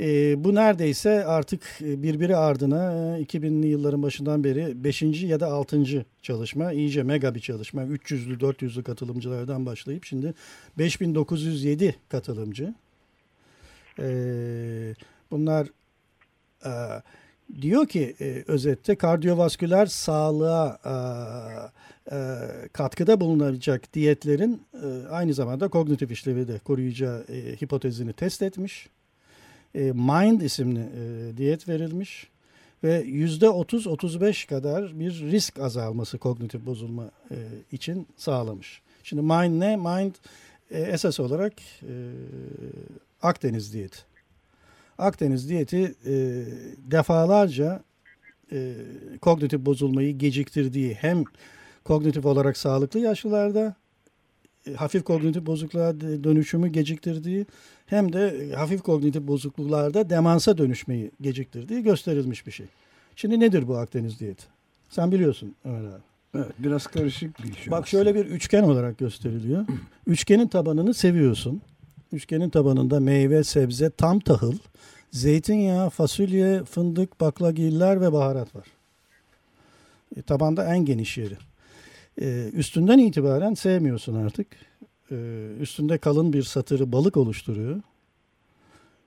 E, 0.00 0.44
bu 0.44 0.54
neredeyse 0.54 1.24
artık 1.24 1.62
birbiri 1.80 2.36
ardına 2.36 2.92
e, 3.18 3.22
2000'li 3.22 3.66
yılların 3.66 4.02
başından 4.02 4.44
beri 4.44 4.84
5. 4.84 5.02
ya 5.02 5.40
da 5.40 5.46
6. 5.46 6.06
çalışma. 6.22 6.72
iyice 6.72 7.02
mega 7.02 7.34
bir 7.34 7.40
çalışma. 7.40 7.82
300'lü 7.82 8.38
400'lü 8.38 8.82
katılımcılardan 8.82 9.66
başlayıp 9.66 10.04
şimdi 10.04 10.34
5907 10.78 11.96
katılımcı. 12.08 12.74
E, 13.98 14.04
bunlar 15.30 15.68
e, 16.64 16.72
diyor 17.60 17.86
ki 17.86 18.16
e, 18.20 18.44
özette 18.46 18.94
kardiyovasküler 18.94 19.86
sağlığa 19.86 20.78
e, 20.84 20.94
e, 22.10 22.18
katkıda 22.72 23.20
bulunacak 23.20 23.94
diyetlerin 23.94 24.62
e, 24.74 25.08
aynı 25.08 25.34
zamanda 25.34 25.68
kognitif 25.68 26.10
işlevi 26.10 26.48
de 26.48 26.58
koruyacağı 26.58 27.24
e, 27.28 27.56
hipotezini 27.62 28.12
test 28.12 28.42
etmiş. 28.42 28.88
E, 29.74 29.80
Mind 29.92 30.40
isimli 30.40 30.80
e, 30.80 31.36
diyet 31.36 31.68
verilmiş 31.68 32.28
ve 32.84 33.02
yüzde 33.06 33.46
30-35 33.46 34.48
kadar 34.48 35.00
bir 35.00 35.12
risk 35.12 35.58
azalması 35.58 36.18
kognitif 36.18 36.66
bozulma 36.66 37.10
e, 37.30 37.36
için 37.72 38.06
sağlamış. 38.16 38.82
Şimdi 39.04 39.22
Mind 39.22 39.60
ne? 39.60 39.76
Mind 39.76 40.14
esas 40.70 41.20
olarak 41.20 41.52
Akdeniz 43.22 43.72
diyeti. 43.72 43.98
Akdeniz 44.98 45.48
diyeti 45.48 45.94
defalarca 46.90 47.82
kognitif 49.20 49.60
bozulmayı 49.60 50.18
geciktirdiği 50.18 50.94
hem 50.94 51.24
kognitif 51.84 52.26
olarak 52.26 52.56
sağlıklı 52.56 53.00
yaşlılarda 53.00 53.74
hafif 54.76 55.04
kognitif 55.04 55.46
bozukluğa 55.46 56.00
dönüşümü 56.00 56.68
geciktirdiği 56.68 57.46
hem 57.92 58.12
de 58.12 58.52
hafif 58.56 58.82
kognitif 58.82 59.22
bozukluklarda 59.22 60.10
demansa 60.10 60.58
dönüşmeyi 60.58 61.10
geciktirdiği 61.20 61.82
gösterilmiş 61.82 62.46
bir 62.46 62.52
şey. 62.52 62.66
Şimdi 63.16 63.40
nedir 63.40 63.68
bu 63.68 63.76
Akdeniz 63.76 64.20
diyeti? 64.20 64.44
Sen 64.88 65.12
biliyorsun 65.12 65.54
Ömer 65.64 65.84
abi. 65.84 66.02
Evet 66.34 66.52
biraz 66.58 66.86
karışık 66.86 67.44
bir 67.44 67.54
şey. 67.54 67.70
Bak 67.70 67.88
şöyle 67.88 68.14
bir 68.14 68.26
üçgen 68.26 68.62
olarak 68.62 68.98
gösteriliyor. 68.98 69.66
Üçgenin 70.06 70.48
tabanını 70.48 70.94
seviyorsun. 70.94 71.62
Üçgenin 72.12 72.50
tabanında 72.50 73.00
meyve, 73.00 73.44
sebze, 73.44 73.90
tam 73.90 74.20
tahıl, 74.20 74.54
zeytinyağı, 75.10 75.90
fasulye, 75.90 76.64
fındık, 76.64 77.20
baklagiller 77.20 78.00
ve 78.00 78.12
baharat 78.12 78.54
var. 78.54 78.66
E, 80.16 80.22
tabanda 80.22 80.74
en 80.74 80.84
geniş 80.84 81.18
yeri. 81.18 81.36
E, 82.20 82.50
üstünden 82.52 82.98
itibaren 82.98 83.54
sevmiyorsun 83.54 84.14
artık. 84.14 84.46
E, 85.12 85.16
üstünde 85.60 85.98
kalın 85.98 86.32
bir 86.32 86.42
satırı 86.42 86.92
balık 86.92 87.16
oluşturuyor. 87.16 87.80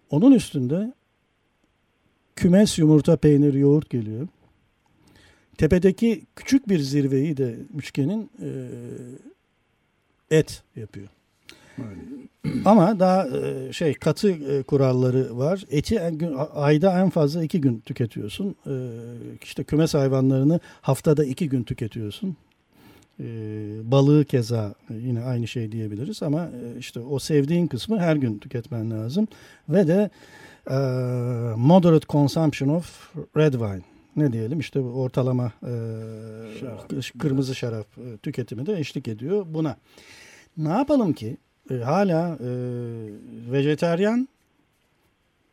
Onun 0.09 0.31
üstünde 0.31 0.93
kümes, 2.35 2.79
yumurta, 2.79 3.17
peynir, 3.17 3.53
yoğurt 3.53 3.89
geliyor. 3.89 4.27
Tepedeki 5.57 6.23
küçük 6.35 6.69
bir 6.69 6.79
zirveyi 6.79 7.37
de 7.37 7.55
üçgenin 7.77 8.29
e, 8.41 8.49
et 10.37 10.63
yapıyor. 10.75 11.07
Ama 12.65 12.99
daha 12.99 13.27
e, 13.27 13.73
şey 13.73 13.93
katı 13.93 14.29
e, 14.29 14.63
kuralları 14.63 15.37
var. 15.37 15.65
Eti 15.69 15.95
en 15.95 16.17
gün, 16.17 16.35
ayda 16.53 16.99
en 16.99 17.09
fazla 17.09 17.43
iki 17.43 17.61
gün 17.61 17.79
tüketiyorsun. 17.79 18.55
E, 18.67 18.73
işte 19.43 19.63
kümes 19.63 19.93
hayvanlarını 19.93 20.59
haftada 20.81 21.25
iki 21.25 21.49
gün 21.49 21.63
tüketiyorsun. 21.63 22.37
Balığı 23.83 24.25
keza 24.25 24.73
yine 24.89 25.23
aynı 25.23 25.47
şey 25.47 25.71
diyebiliriz 25.71 26.23
ama 26.23 26.49
işte 26.79 26.99
o 26.99 27.19
sevdiğin 27.19 27.67
kısmı 27.67 27.99
her 27.99 28.15
gün 28.15 28.37
tüketmen 28.37 28.91
lazım. 28.91 29.27
Ve 29.69 29.87
de 29.87 30.09
moderate 31.57 32.07
consumption 32.09 32.69
of 32.69 33.15
red 33.37 33.53
wine 33.53 33.81
ne 34.15 34.33
diyelim 34.33 34.59
işte 34.59 34.79
ortalama 34.79 35.51
şarap. 36.59 37.19
kırmızı 37.19 37.55
şarap 37.55 37.87
tüketimi 38.23 38.65
de 38.65 38.79
eşlik 38.79 39.07
ediyor 39.07 39.45
buna. 39.49 39.77
Ne 40.57 40.69
yapalım 40.69 41.13
ki 41.13 41.37
e, 41.71 41.75
hala 41.75 42.37
e, 42.41 42.49
vejeteryan 43.51 44.27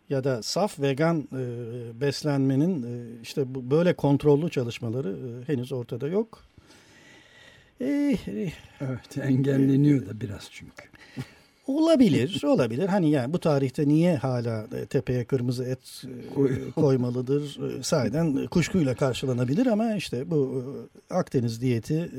ya 0.08 0.24
da 0.24 0.42
saf 0.42 0.80
vegan 0.80 1.28
e, 1.32 2.00
beslenmenin 2.00 2.82
e, 2.82 3.20
işte 3.22 3.54
bu, 3.54 3.70
böyle 3.70 3.94
kontrollü 3.94 4.50
çalışmaları 4.50 5.08
e, 5.08 5.52
henüz 5.52 5.72
ortada 5.72 6.08
yok. 6.08 6.44
E, 7.82 8.18
e, 8.26 8.52
evet 8.80 9.18
engelleniyor 9.22 10.06
da 10.06 10.20
biraz 10.20 10.48
çünkü. 10.50 10.84
Olabilir, 11.66 12.42
olabilir. 12.44 12.88
Hani 12.88 13.10
yani 13.10 13.32
bu 13.32 13.40
tarihte 13.40 13.88
niye 13.88 14.16
hala 14.16 14.66
e, 14.76 14.86
tepeye 14.86 15.24
kırmızı 15.24 15.64
et 15.64 16.04
e, 16.04 16.70
koymalıdır? 16.70 17.58
E, 17.78 17.82
sahiden 17.82 18.46
kuşkuyla 18.46 18.94
karşılanabilir 18.94 19.66
ama 19.66 19.94
işte 19.94 20.30
bu 20.30 20.64
Akdeniz 21.10 21.60
diyeti 21.60 22.10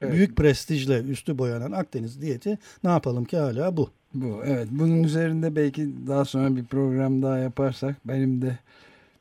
evet. 0.00 0.12
büyük 0.12 0.36
prestijle 0.36 1.02
üstü 1.02 1.38
boyanan 1.38 1.72
Akdeniz 1.72 2.22
diyeti 2.22 2.58
ne 2.84 2.90
yapalım 2.90 3.24
ki 3.24 3.36
hala 3.36 3.76
bu. 3.76 3.90
Bu 4.14 4.42
evet. 4.44 4.68
Bunun 4.70 5.02
üzerinde 5.02 5.56
belki 5.56 5.88
daha 6.06 6.24
sonra 6.24 6.56
bir 6.56 6.64
program 6.64 7.22
daha 7.22 7.38
yaparsak 7.38 7.96
benim 8.04 8.42
de 8.42 8.58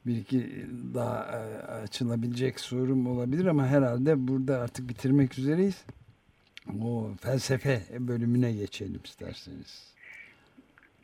bir 0.10 0.16
iki 0.16 0.46
daha 0.94 1.16
açılabilecek 1.84 2.60
sorum 2.60 3.08
olabilir 3.08 3.46
ama 3.46 3.68
herhalde 3.68 4.28
burada 4.28 4.60
artık 4.60 4.90
bitirmek 4.90 5.38
üzereyiz. 5.38 5.86
O 6.84 7.10
felsefe 7.22 7.80
bölümüne 8.00 8.52
geçelim 8.52 9.02
isterseniz. 9.06 9.90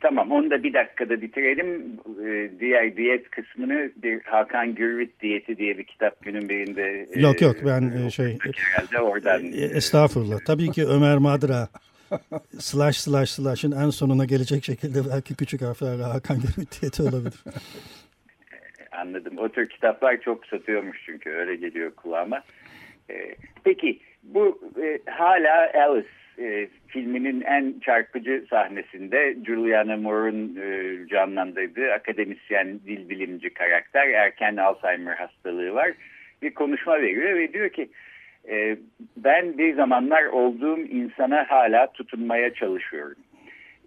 Tamam 0.00 0.30
onu 0.30 0.50
da 0.50 0.62
bir 0.62 0.74
dakikada 0.74 1.20
bitirelim. 1.22 1.98
Ee, 2.24 2.50
diğer 2.60 2.96
diyet 2.96 3.30
kısmını 3.30 3.90
bir 3.96 4.22
Hakan 4.22 4.74
Gürvit 4.74 5.20
diyeti 5.20 5.56
diye 5.56 5.78
bir 5.78 5.84
kitap 5.84 6.22
günün 6.22 6.48
birinde. 6.48 7.06
E, 7.14 7.20
yok 7.20 7.40
yok 7.40 7.56
ben 7.66 8.06
e, 8.06 8.10
şey 8.10 8.38
herhalde 8.54 9.00
oradan. 9.00 9.44
E, 9.44 9.64
estağfurullah. 9.64 10.38
Tabii 10.46 10.70
ki 10.70 10.86
Ömer 10.86 11.18
Madra 11.18 11.68
slash 12.58 12.96
slash 12.96 13.30
slash'ın 13.30 13.72
en 13.72 13.90
sonuna 13.90 14.24
gelecek 14.24 14.64
şekilde 14.64 14.98
belki 15.10 15.34
küçük 15.34 15.62
harflerle 15.62 16.02
Hakan 16.02 16.36
Gürvit 16.40 16.82
diyeti 16.82 17.02
olabilir. 17.02 17.44
Anladım. 18.96 19.38
O 19.38 19.48
tür 19.48 19.68
kitaplar 19.68 20.20
çok 20.20 20.46
satıyormuş 20.46 21.02
çünkü 21.06 21.30
öyle 21.30 21.56
geliyor 21.56 21.94
kulağıma. 21.94 22.42
Peki 23.64 23.98
bu 24.22 24.60
e, 24.82 25.10
hala 25.10 25.72
Alice 25.74 26.08
e, 26.38 26.68
filminin 26.88 27.40
en 27.40 27.80
çarpıcı 27.80 28.44
sahnesinde 28.50 29.36
Juliana 29.46 29.96
Moore'un 29.96 30.56
e, 30.62 30.96
canlandırdığı 31.08 31.92
akademisyen 31.92 32.80
dil 32.86 33.08
bilimci 33.08 33.50
karakter 33.54 34.08
erken 34.08 34.56
Alzheimer 34.56 35.16
hastalığı 35.16 35.74
var. 35.74 35.92
Bir 36.42 36.54
konuşma 36.54 37.02
veriyor 37.02 37.38
ve 37.38 37.52
diyor 37.52 37.68
ki 37.70 37.88
e, 38.48 38.76
ben 39.16 39.58
bir 39.58 39.74
zamanlar 39.74 40.24
olduğum 40.24 40.78
insana 40.78 41.50
hala 41.50 41.92
tutunmaya 41.92 42.54
çalışıyorum. 42.54 43.16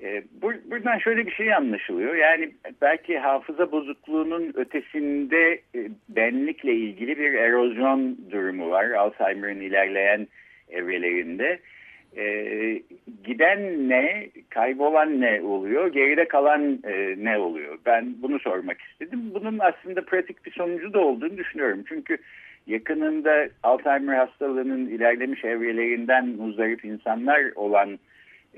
E, 0.04 0.24
buradan 0.42 0.98
şöyle 0.98 1.26
bir 1.26 1.32
şey 1.32 1.54
anlaşılıyor. 1.54 2.16
Yani 2.16 2.50
belki 2.82 3.20
hafıza 3.20 3.72
bozukluğunun 3.72 4.54
ötesinde 4.56 5.54
e, 5.76 5.80
benlikle 6.10 6.74
ilgili 6.74 7.18
bir 7.18 7.34
erozyon 7.34 8.18
durumu 8.32 8.70
var. 8.70 8.90
Alzheimer'ın 8.90 9.62
ilerleyen 9.62 10.28
evrelerinde. 10.70 11.60
E, 12.18 12.24
giden 13.24 13.90
ne, 13.90 14.30
kaybolan 14.50 15.22
ne 15.22 15.42
oluyor, 15.42 15.88
geride 15.94 16.28
kalan 16.28 16.80
e, 16.84 17.16
ne 17.18 17.38
oluyor? 17.38 17.78
Ben 17.86 18.16
bunu 18.22 18.40
sormak 18.40 18.82
istedim. 18.82 19.32
Bunun 19.34 19.60
aslında 19.60 20.06
pratik 20.06 20.46
bir 20.46 20.52
sonucu 20.52 20.94
da 20.94 21.00
olduğunu 21.00 21.38
düşünüyorum. 21.38 21.84
Çünkü 21.90 22.18
yakınında 22.68 23.50
Alzheimer 23.64 24.16
hastalığının 24.16 24.88
ilerlemiş 24.88 25.46
evrelerinden 25.46 26.28
muzdarip 26.28 26.86
insanlar 26.86 27.44
olan 27.56 28.00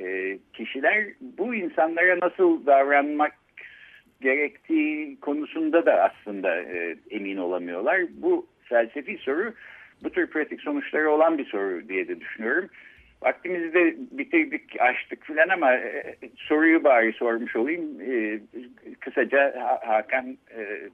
e, 0.02 0.40
kişiler 0.54 1.06
bu 1.22 1.56
insanlara 1.56 2.20
nasıl 2.22 2.66
davranmak 2.66 3.34
gerektiği 4.22 5.20
konusunda 5.20 5.86
da 5.86 6.12
aslında 6.12 6.62
e, 6.62 6.96
emin 7.10 7.38
olamıyorlar. 7.38 8.02
Bu 8.10 8.48
felsefi 8.64 9.18
soru 9.18 9.54
bu 10.04 10.10
tür 10.10 10.28
pratik 10.28 10.62
sonuçları 10.62 11.12
olan 11.12 11.38
bir 11.38 11.46
soru 11.46 11.90
diye 11.90 12.08
de 12.08 12.20
düşünüyorum. 12.20 12.70
Vaktimizi 13.22 13.74
de 13.74 13.96
bitirdik, 14.12 14.82
açtık 14.82 15.26
filan 15.26 15.50
ama 15.50 15.74
e, 15.74 16.16
soruyu 16.36 16.84
bari 16.84 17.14
sormuş 17.14 17.56
olayım. 17.56 18.02
E, 18.02 18.40
kısaca 19.00 19.54
Hakan 19.86 20.38
e, 20.58 20.90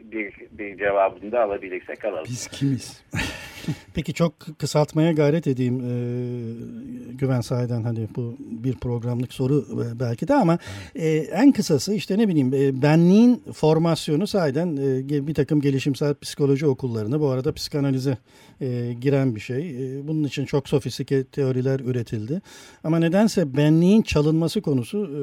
bir, 0.00 0.34
bir 0.50 0.78
cevabını 0.78 1.32
da 1.32 1.42
alabilirsek 1.42 2.04
alalım. 2.04 2.24
Biz 2.28 2.48
kimiz? 2.48 3.04
Peki 3.94 4.14
çok 4.14 4.58
kısaltmaya 4.58 5.12
gayret 5.12 5.46
edeyim 5.46 5.80
e, 5.80 5.92
Güven 7.12 7.40
sahiden 7.40 7.82
hani 7.82 8.08
bu 8.16 8.36
bir 8.40 8.74
programlık 8.74 9.32
soru 9.32 9.66
belki 10.00 10.28
de 10.28 10.34
ama 10.34 10.58
e, 10.94 11.08
en 11.16 11.52
kısası 11.52 11.94
işte 11.94 12.18
ne 12.18 12.28
bileyim 12.28 12.54
e, 12.54 12.82
benliğin 12.82 13.42
formasyonu 13.52 14.26
sahiden 14.26 14.76
e, 14.76 15.26
bir 15.26 15.34
takım 15.34 15.60
gelişimsel 15.60 16.14
psikoloji 16.14 16.66
okullarına 16.66 17.20
bu 17.20 17.28
arada 17.28 17.52
psikanalize 17.52 18.18
e, 18.60 18.92
giren 19.00 19.34
bir 19.34 19.40
şey. 19.40 19.70
E, 19.70 20.08
bunun 20.08 20.24
için 20.24 20.44
çok 20.44 20.68
sofistike 20.68 21.24
teoriler 21.24 21.80
üretildi 21.80 22.40
ama 22.84 22.98
nedense 22.98 23.56
benliğin 23.56 24.02
çalınması 24.02 24.60
konusu 24.60 24.98
e, 24.98 25.22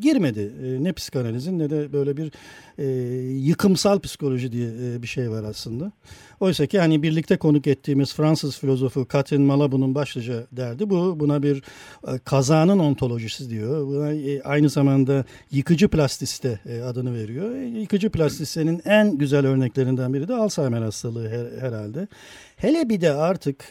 girmedi. 0.00 0.52
E, 0.64 0.84
ne 0.84 0.92
psikanalizin 0.92 1.58
ne 1.58 1.70
de 1.70 1.92
böyle 1.92 2.16
bir 2.16 2.32
e, 2.78 2.86
yıkımsal 3.32 4.00
psikoloji 4.00 4.52
diye 4.52 4.68
e, 4.68 5.02
bir 5.02 5.06
şey 5.06 5.30
var 5.30 5.44
aslında. 5.44 5.92
Oysa 6.40 6.66
ki 6.66 6.78
hani 6.78 7.02
birlikte 7.02 7.33
konuk 7.36 7.66
ettiğimiz 7.66 8.14
Fransız 8.14 8.58
filozofu 8.58 9.06
Catherine 9.12 9.44
Malabou'nun 9.46 9.94
başlıca 9.94 10.46
derdi 10.52 10.90
bu. 10.90 11.20
Buna 11.20 11.42
bir 11.42 11.62
e, 12.08 12.18
kazanın 12.18 12.78
ontolojisi 12.78 13.50
diyor. 13.50 13.86
Buna 13.86 14.12
e, 14.12 14.42
aynı 14.42 14.68
zamanda 14.68 15.24
yıkıcı 15.50 15.88
plastiste 15.88 16.60
e, 16.66 16.80
adını 16.80 17.14
veriyor. 17.14 17.56
Yıkıcı 17.56 18.10
plastistenin 18.10 18.82
en 18.84 19.18
güzel 19.18 19.46
örneklerinden 19.46 20.14
biri 20.14 20.28
de 20.28 20.34
Alzheimer 20.34 20.82
hastalığı 20.82 21.28
her, 21.28 21.60
herhalde. 21.60 22.08
Hele 22.56 22.88
bir 22.88 23.00
de 23.00 23.12
artık 23.12 23.70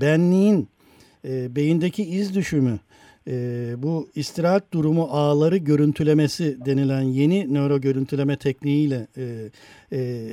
benliğin 0.00 0.68
beyindeki 1.24 2.04
iz 2.04 2.34
düşümü 2.34 2.78
e, 3.28 3.74
bu 3.78 4.08
istirahat 4.14 4.72
durumu 4.72 5.02
ağları 5.02 5.56
görüntülemesi 5.56 6.58
denilen 6.64 7.02
yeni 7.02 7.54
nöro 7.54 7.80
görüntüleme 7.80 8.36
tekniğiyle 8.36 9.06
e, 9.16 9.50
e, 9.92 10.28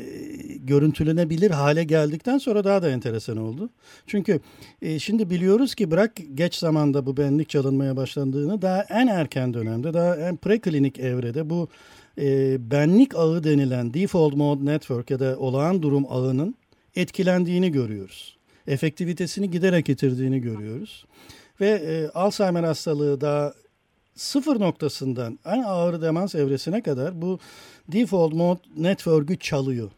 görüntülenebilir 0.57 1.51
hale 1.51 1.83
geldikten 1.83 2.37
sonra 2.37 2.63
daha 2.63 2.81
da 2.81 2.89
enteresan 2.89 3.37
oldu. 3.37 3.69
Çünkü 4.07 4.39
e, 4.81 4.99
şimdi 4.99 5.29
biliyoruz 5.29 5.75
ki 5.75 5.91
bırak 5.91 6.11
geç 6.33 6.55
zamanda 6.55 7.05
bu 7.05 7.17
benlik 7.17 7.49
çalınmaya 7.49 7.97
başlandığını 7.97 8.61
daha 8.61 8.81
en 8.83 9.07
erken 9.07 9.53
dönemde 9.53 9.93
daha 9.93 10.15
en 10.15 10.37
preklinik 10.37 10.99
evrede 10.99 11.49
bu 11.49 11.67
e, 12.17 12.57
benlik 12.71 13.15
ağı 13.15 13.43
denilen 13.43 13.93
default 13.93 14.35
mode 14.35 14.65
network 14.65 15.11
ya 15.11 15.19
da 15.19 15.39
olağan 15.39 15.81
durum 15.81 16.05
ağının 16.09 16.55
etkilendiğini 16.95 17.71
görüyoruz. 17.71 18.37
Efektivitesini 18.67 19.51
giderek 19.51 19.89
yitirdiğini 19.89 20.41
görüyoruz. 20.41 21.05
Ve 21.61 21.69
e, 21.69 22.07
Alzheimer 22.07 22.63
hastalığı 22.63 23.21
da 23.21 23.53
sıfır 24.15 24.59
noktasından 24.59 25.39
en 25.45 25.63
ağır 25.63 26.01
demans 26.01 26.35
evresine 26.35 26.81
kadar 26.81 27.21
bu 27.21 27.39
default 27.91 28.33
mode 28.33 28.59
network'ü 28.77 29.39
çalıyor. 29.39 29.91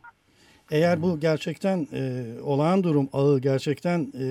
Eğer 0.71 1.01
bu 1.01 1.19
gerçekten 1.19 1.87
e, 1.93 2.23
olağan 2.43 2.83
durum 2.83 3.09
ağı 3.13 3.39
gerçekten 3.39 4.13
e, 4.19 4.25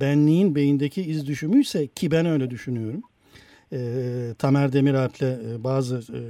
benliğin 0.00 0.54
beyindeki 0.54 1.02
iz 1.02 1.26
düşümüyse 1.26 1.86
ki 1.86 2.10
ben 2.10 2.26
öyle 2.26 2.50
düşünüyorum. 2.50 3.02
E, 3.72 4.34
Tamer 4.38 4.72
Demiralp'le 4.72 5.22
e, 5.22 5.64
bazı 5.64 5.96
e, 5.96 6.20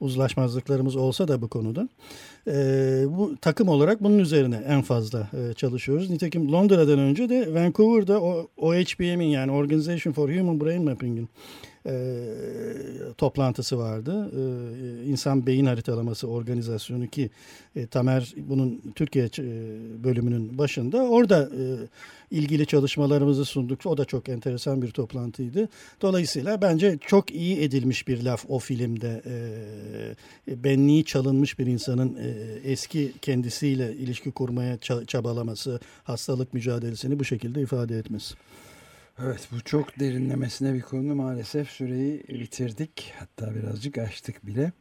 uzlaşmazlıklarımız 0.00 0.96
olsa 0.96 1.28
da 1.28 1.42
bu 1.42 1.48
konuda. 1.48 1.88
E, 2.46 2.52
bu 3.08 3.36
takım 3.40 3.68
olarak 3.68 4.02
bunun 4.02 4.18
üzerine 4.18 4.56
en 4.66 4.82
fazla 4.82 5.28
e, 5.32 5.54
çalışıyoruz. 5.54 6.10
Nitekim 6.10 6.52
Londra'dan 6.52 6.98
önce 6.98 7.28
de 7.28 7.54
Vancouver'da 7.54 8.20
o, 8.20 8.48
OHBM'in 8.56 9.28
yani 9.28 9.52
Organization 9.52 10.12
for 10.12 10.28
Human 10.28 10.60
Brain 10.60 10.84
Mapping'in 10.84 11.28
e, 11.86 11.94
toplantısı 13.18 13.78
vardı. 13.78 14.30
E, 14.32 15.04
İnsan 15.04 15.46
Beyin 15.46 15.66
Haritalaması 15.66 16.28
Organizasyonu 16.28 17.06
ki 17.06 17.30
e, 17.76 17.86
Tamer 17.86 18.34
bunun 18.36 18.82
Türkiye 18.94 19.24
e, 19.24 19.30
bölümünün 20.04 20.58
başında. 20.58 21.02
Orada 21.02 21.50
e, 21.58 21.64
ilgili 22.30 22.66
çalışmalarımızı 22.66 23.44
sunduk. 23.44 23.86
O 23.86 23.96
da 23.96 24.04
çok 24.04 24.28
enteresan 24.28 24.82
bir 24.82 24.90
toplantıydı. 24.90 25.68
Dolayısıyla 26.02 26.62
bence 26.62 26.98
çok 27.06 27.30
iyi 27.30 27.60
edilmiş 27.60 28.08
bir 28.08 28.22
laf 28.22 28.44
o 28.48 28.58
filmde. 28.58 29.22
E, 29.26 30.52
e 30.52 30.64
benliği 30.64 31.04
çalınmış 31.04 31.58
bir 31.58 31.66
insanın 31.66 32.16
e, 32.16 32.28
eski 32.70 33.12
kendisiyle 33.22 33.92
ilişki 33.96 34.30
kurmaya 34.30 34.78
çabalaması, 35.06 35.80
hastalık 36.04 36.54
mücadelesini 36.54 37.18
bu 37.18 37.24
şekilde 37.24 37.62
ifade 37.62 37.98
etmesi. 37.98 38.34
Evet 39.22 39.48
bu 39.52 39.64
çok 39.64 40.00
derinlemesine 40.00 40.74
bir 40.74 40.82
konu 40.82 41.14
maalesef 41.14 41.68
süreyi 41.68 42.22
bitirdik 42.28 43.14
hatta 43.18 43.54
birazcık 43.54 43.98
açtık 43.98 44.46
bile. 44.46 44.72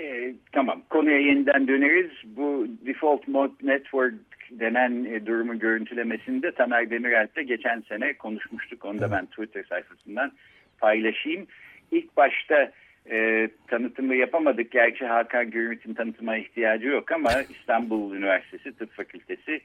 E, 0.00 0.34
tamam 0.52 0.82
konuya 0.90 1.18
yeniden 1.18 1.68
döneriz. 1.68 2.10
Bu 2.24 2.66
default 2.86 3.28
mode 3.28 3.52
network 3.62 4.14
denen 4.50 5.04
e, 5.04 5.26
durumu 5.26 5.58
görüntülemesinde 5.58 6.52
Tamer 6.52 6.90
Demirel'le 6.90 7.46
geçen 7.46 7.80
sene 7.80 8.14
konuşmuştuk. 8.14 8.84
Onu 8.84 9.00
da 9.00 9.10
ben 9.10 9.26
Twitter 9.26 9.64
sayfasından 9.64 10.32
paylaşayım. 10.78 11.46
İlk 11.90 12.16
başta 12.16 12.72
e, 13.10 13.48
tanıtımı 13.66 14.14
yapamadık. 14.14 14.70
Gerçi 14.70 15.06
Hakan 15.06 15.50
Gürümit'in 15.50 15.94
tanıtıma 15.94 16.36
ihtiyacı 16.36 16.86
yok 16.86 17.12
ama 17.12 17.30
İstanbul 17.50 18.14
Üniversitesi 18.14 18.76
Tıp 18.76 18.92
Fakültesi 18.92 19.60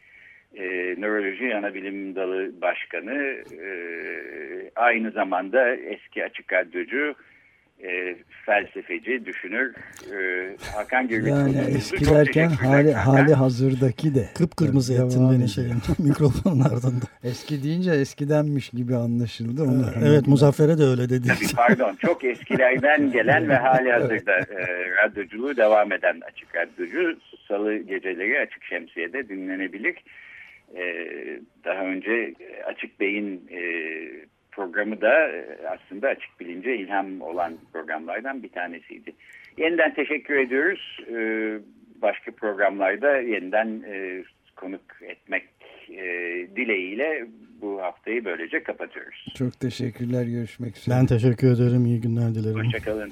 e, 0.56 0.64
Nöroloji 0.98 1.56
Anabilim 1.56 2.16
Dalı 2.16 2.62
Başkanı, 2.62 3.14
e, 3.62 3.72
aynı 4.76 5.12
zamanda 5.12 5.76
eski 5.76 6.26
açık 6.26 6.54
radyocu, 6.54 7.16
e, 7.84 8.16
felsefeci, 8.46 9.26
düşünür 9.26 9.76
e, 10.14 10.50
Hakan 10.76 11.08
Gürgün. 11.08 11.32
Yani 11.32 11.58
eski 11.78 12.06
derken 12.06 12.50
hali, 12.50 12.94
hali 12.94 13.34
hazırdaki 13.34 14.16
de. 14.16 14.30
Kıpkırmızı 14.38 14.94
ettin 14.94 15.32
beni 15.32 15.50
şeyin 15.50 15.82
mikrofonun 16.00 16.60
ardında. 16.60 17.06
Eski 17.24 17.64
deyince 17.64 17.92
eskidenmiş 17.92 18.70
gibi 18.70 18.96
anlaşıldı. 18.96 19.64
Onu 19.64 19.86
evet 20.06 20.28
Muzaffer'e 20.28 20.78
de 20.78 20.84
öyle 20.84 21.10
dedi. 21.10 21.28
Tabii, 21.28 21.56
pardon 21.56 21.96
çok 21.96 22.24
eskilerden 22.24 23.12
gelen 23.12 23.50
ve 23.50 23.56
hali 23.56 23.92
hazırda 23.92 24.38
e, 24.38 24.90
radyoculuğu 25.04 25.58
devam 25.58 25.92
eden 25.92 26.22
açık 26.32 26.56
radyocu. 26.56 27.20
Salı 27.48 27.78
geceleri 27.78 28.40
Açık 28.40 28.64
Şemsiye'de 28.64 29.30
dinlenebilir. 29.30 29.96
E, 30.76 30.84
daha 31.66 31.86
önce 31.86 32.34
Açık 32.66 33.00
Bey'in 33.00 33.48
e, 33.52 33.62
programı 34.52 35.02
da 35.02 35.28
e, 35.28 35.46
aslında 35.68 36.08
açık 36.08 36.40
bilince 36.40 36.76
ilham 36.78 37.22
olan 37.22 37.54
programlardan 37.74 38.44
bir 38.44 38.50
tanesiydi. 38.50 39.14
Yeniden 39.58 39.94
teşekkür 39.94 40.38
ediyoruz. 40.38 41.00
E, 41.08 41.16
başka 42.02 42.32
programlarda 42.32 43.18
yeniden 43.18 43.84
e, 43.88 44.24
konuk 44.56 44.82
etmek 45.02 45.44
dileğiyle 46.56 47.26
bu 47.62 47.82
haftayı 47.82 48.26
böylece 48.26 48.64
kapatıyoruz. 48.64 49.26
Çok 49.38 49.60
teşekkürler. 49.60 50.24
Görüşmek 50.26 50.78
üzere. 50.78 50.96
Ben 50.96 51.06
teşekkür 51.06 51.48
ederim. 51.48 51.86
İyi 51.86 52.02
günler 52.02 52.36
dilerim. 52.36 52.66
Hoşçakalın. 52.66 53.12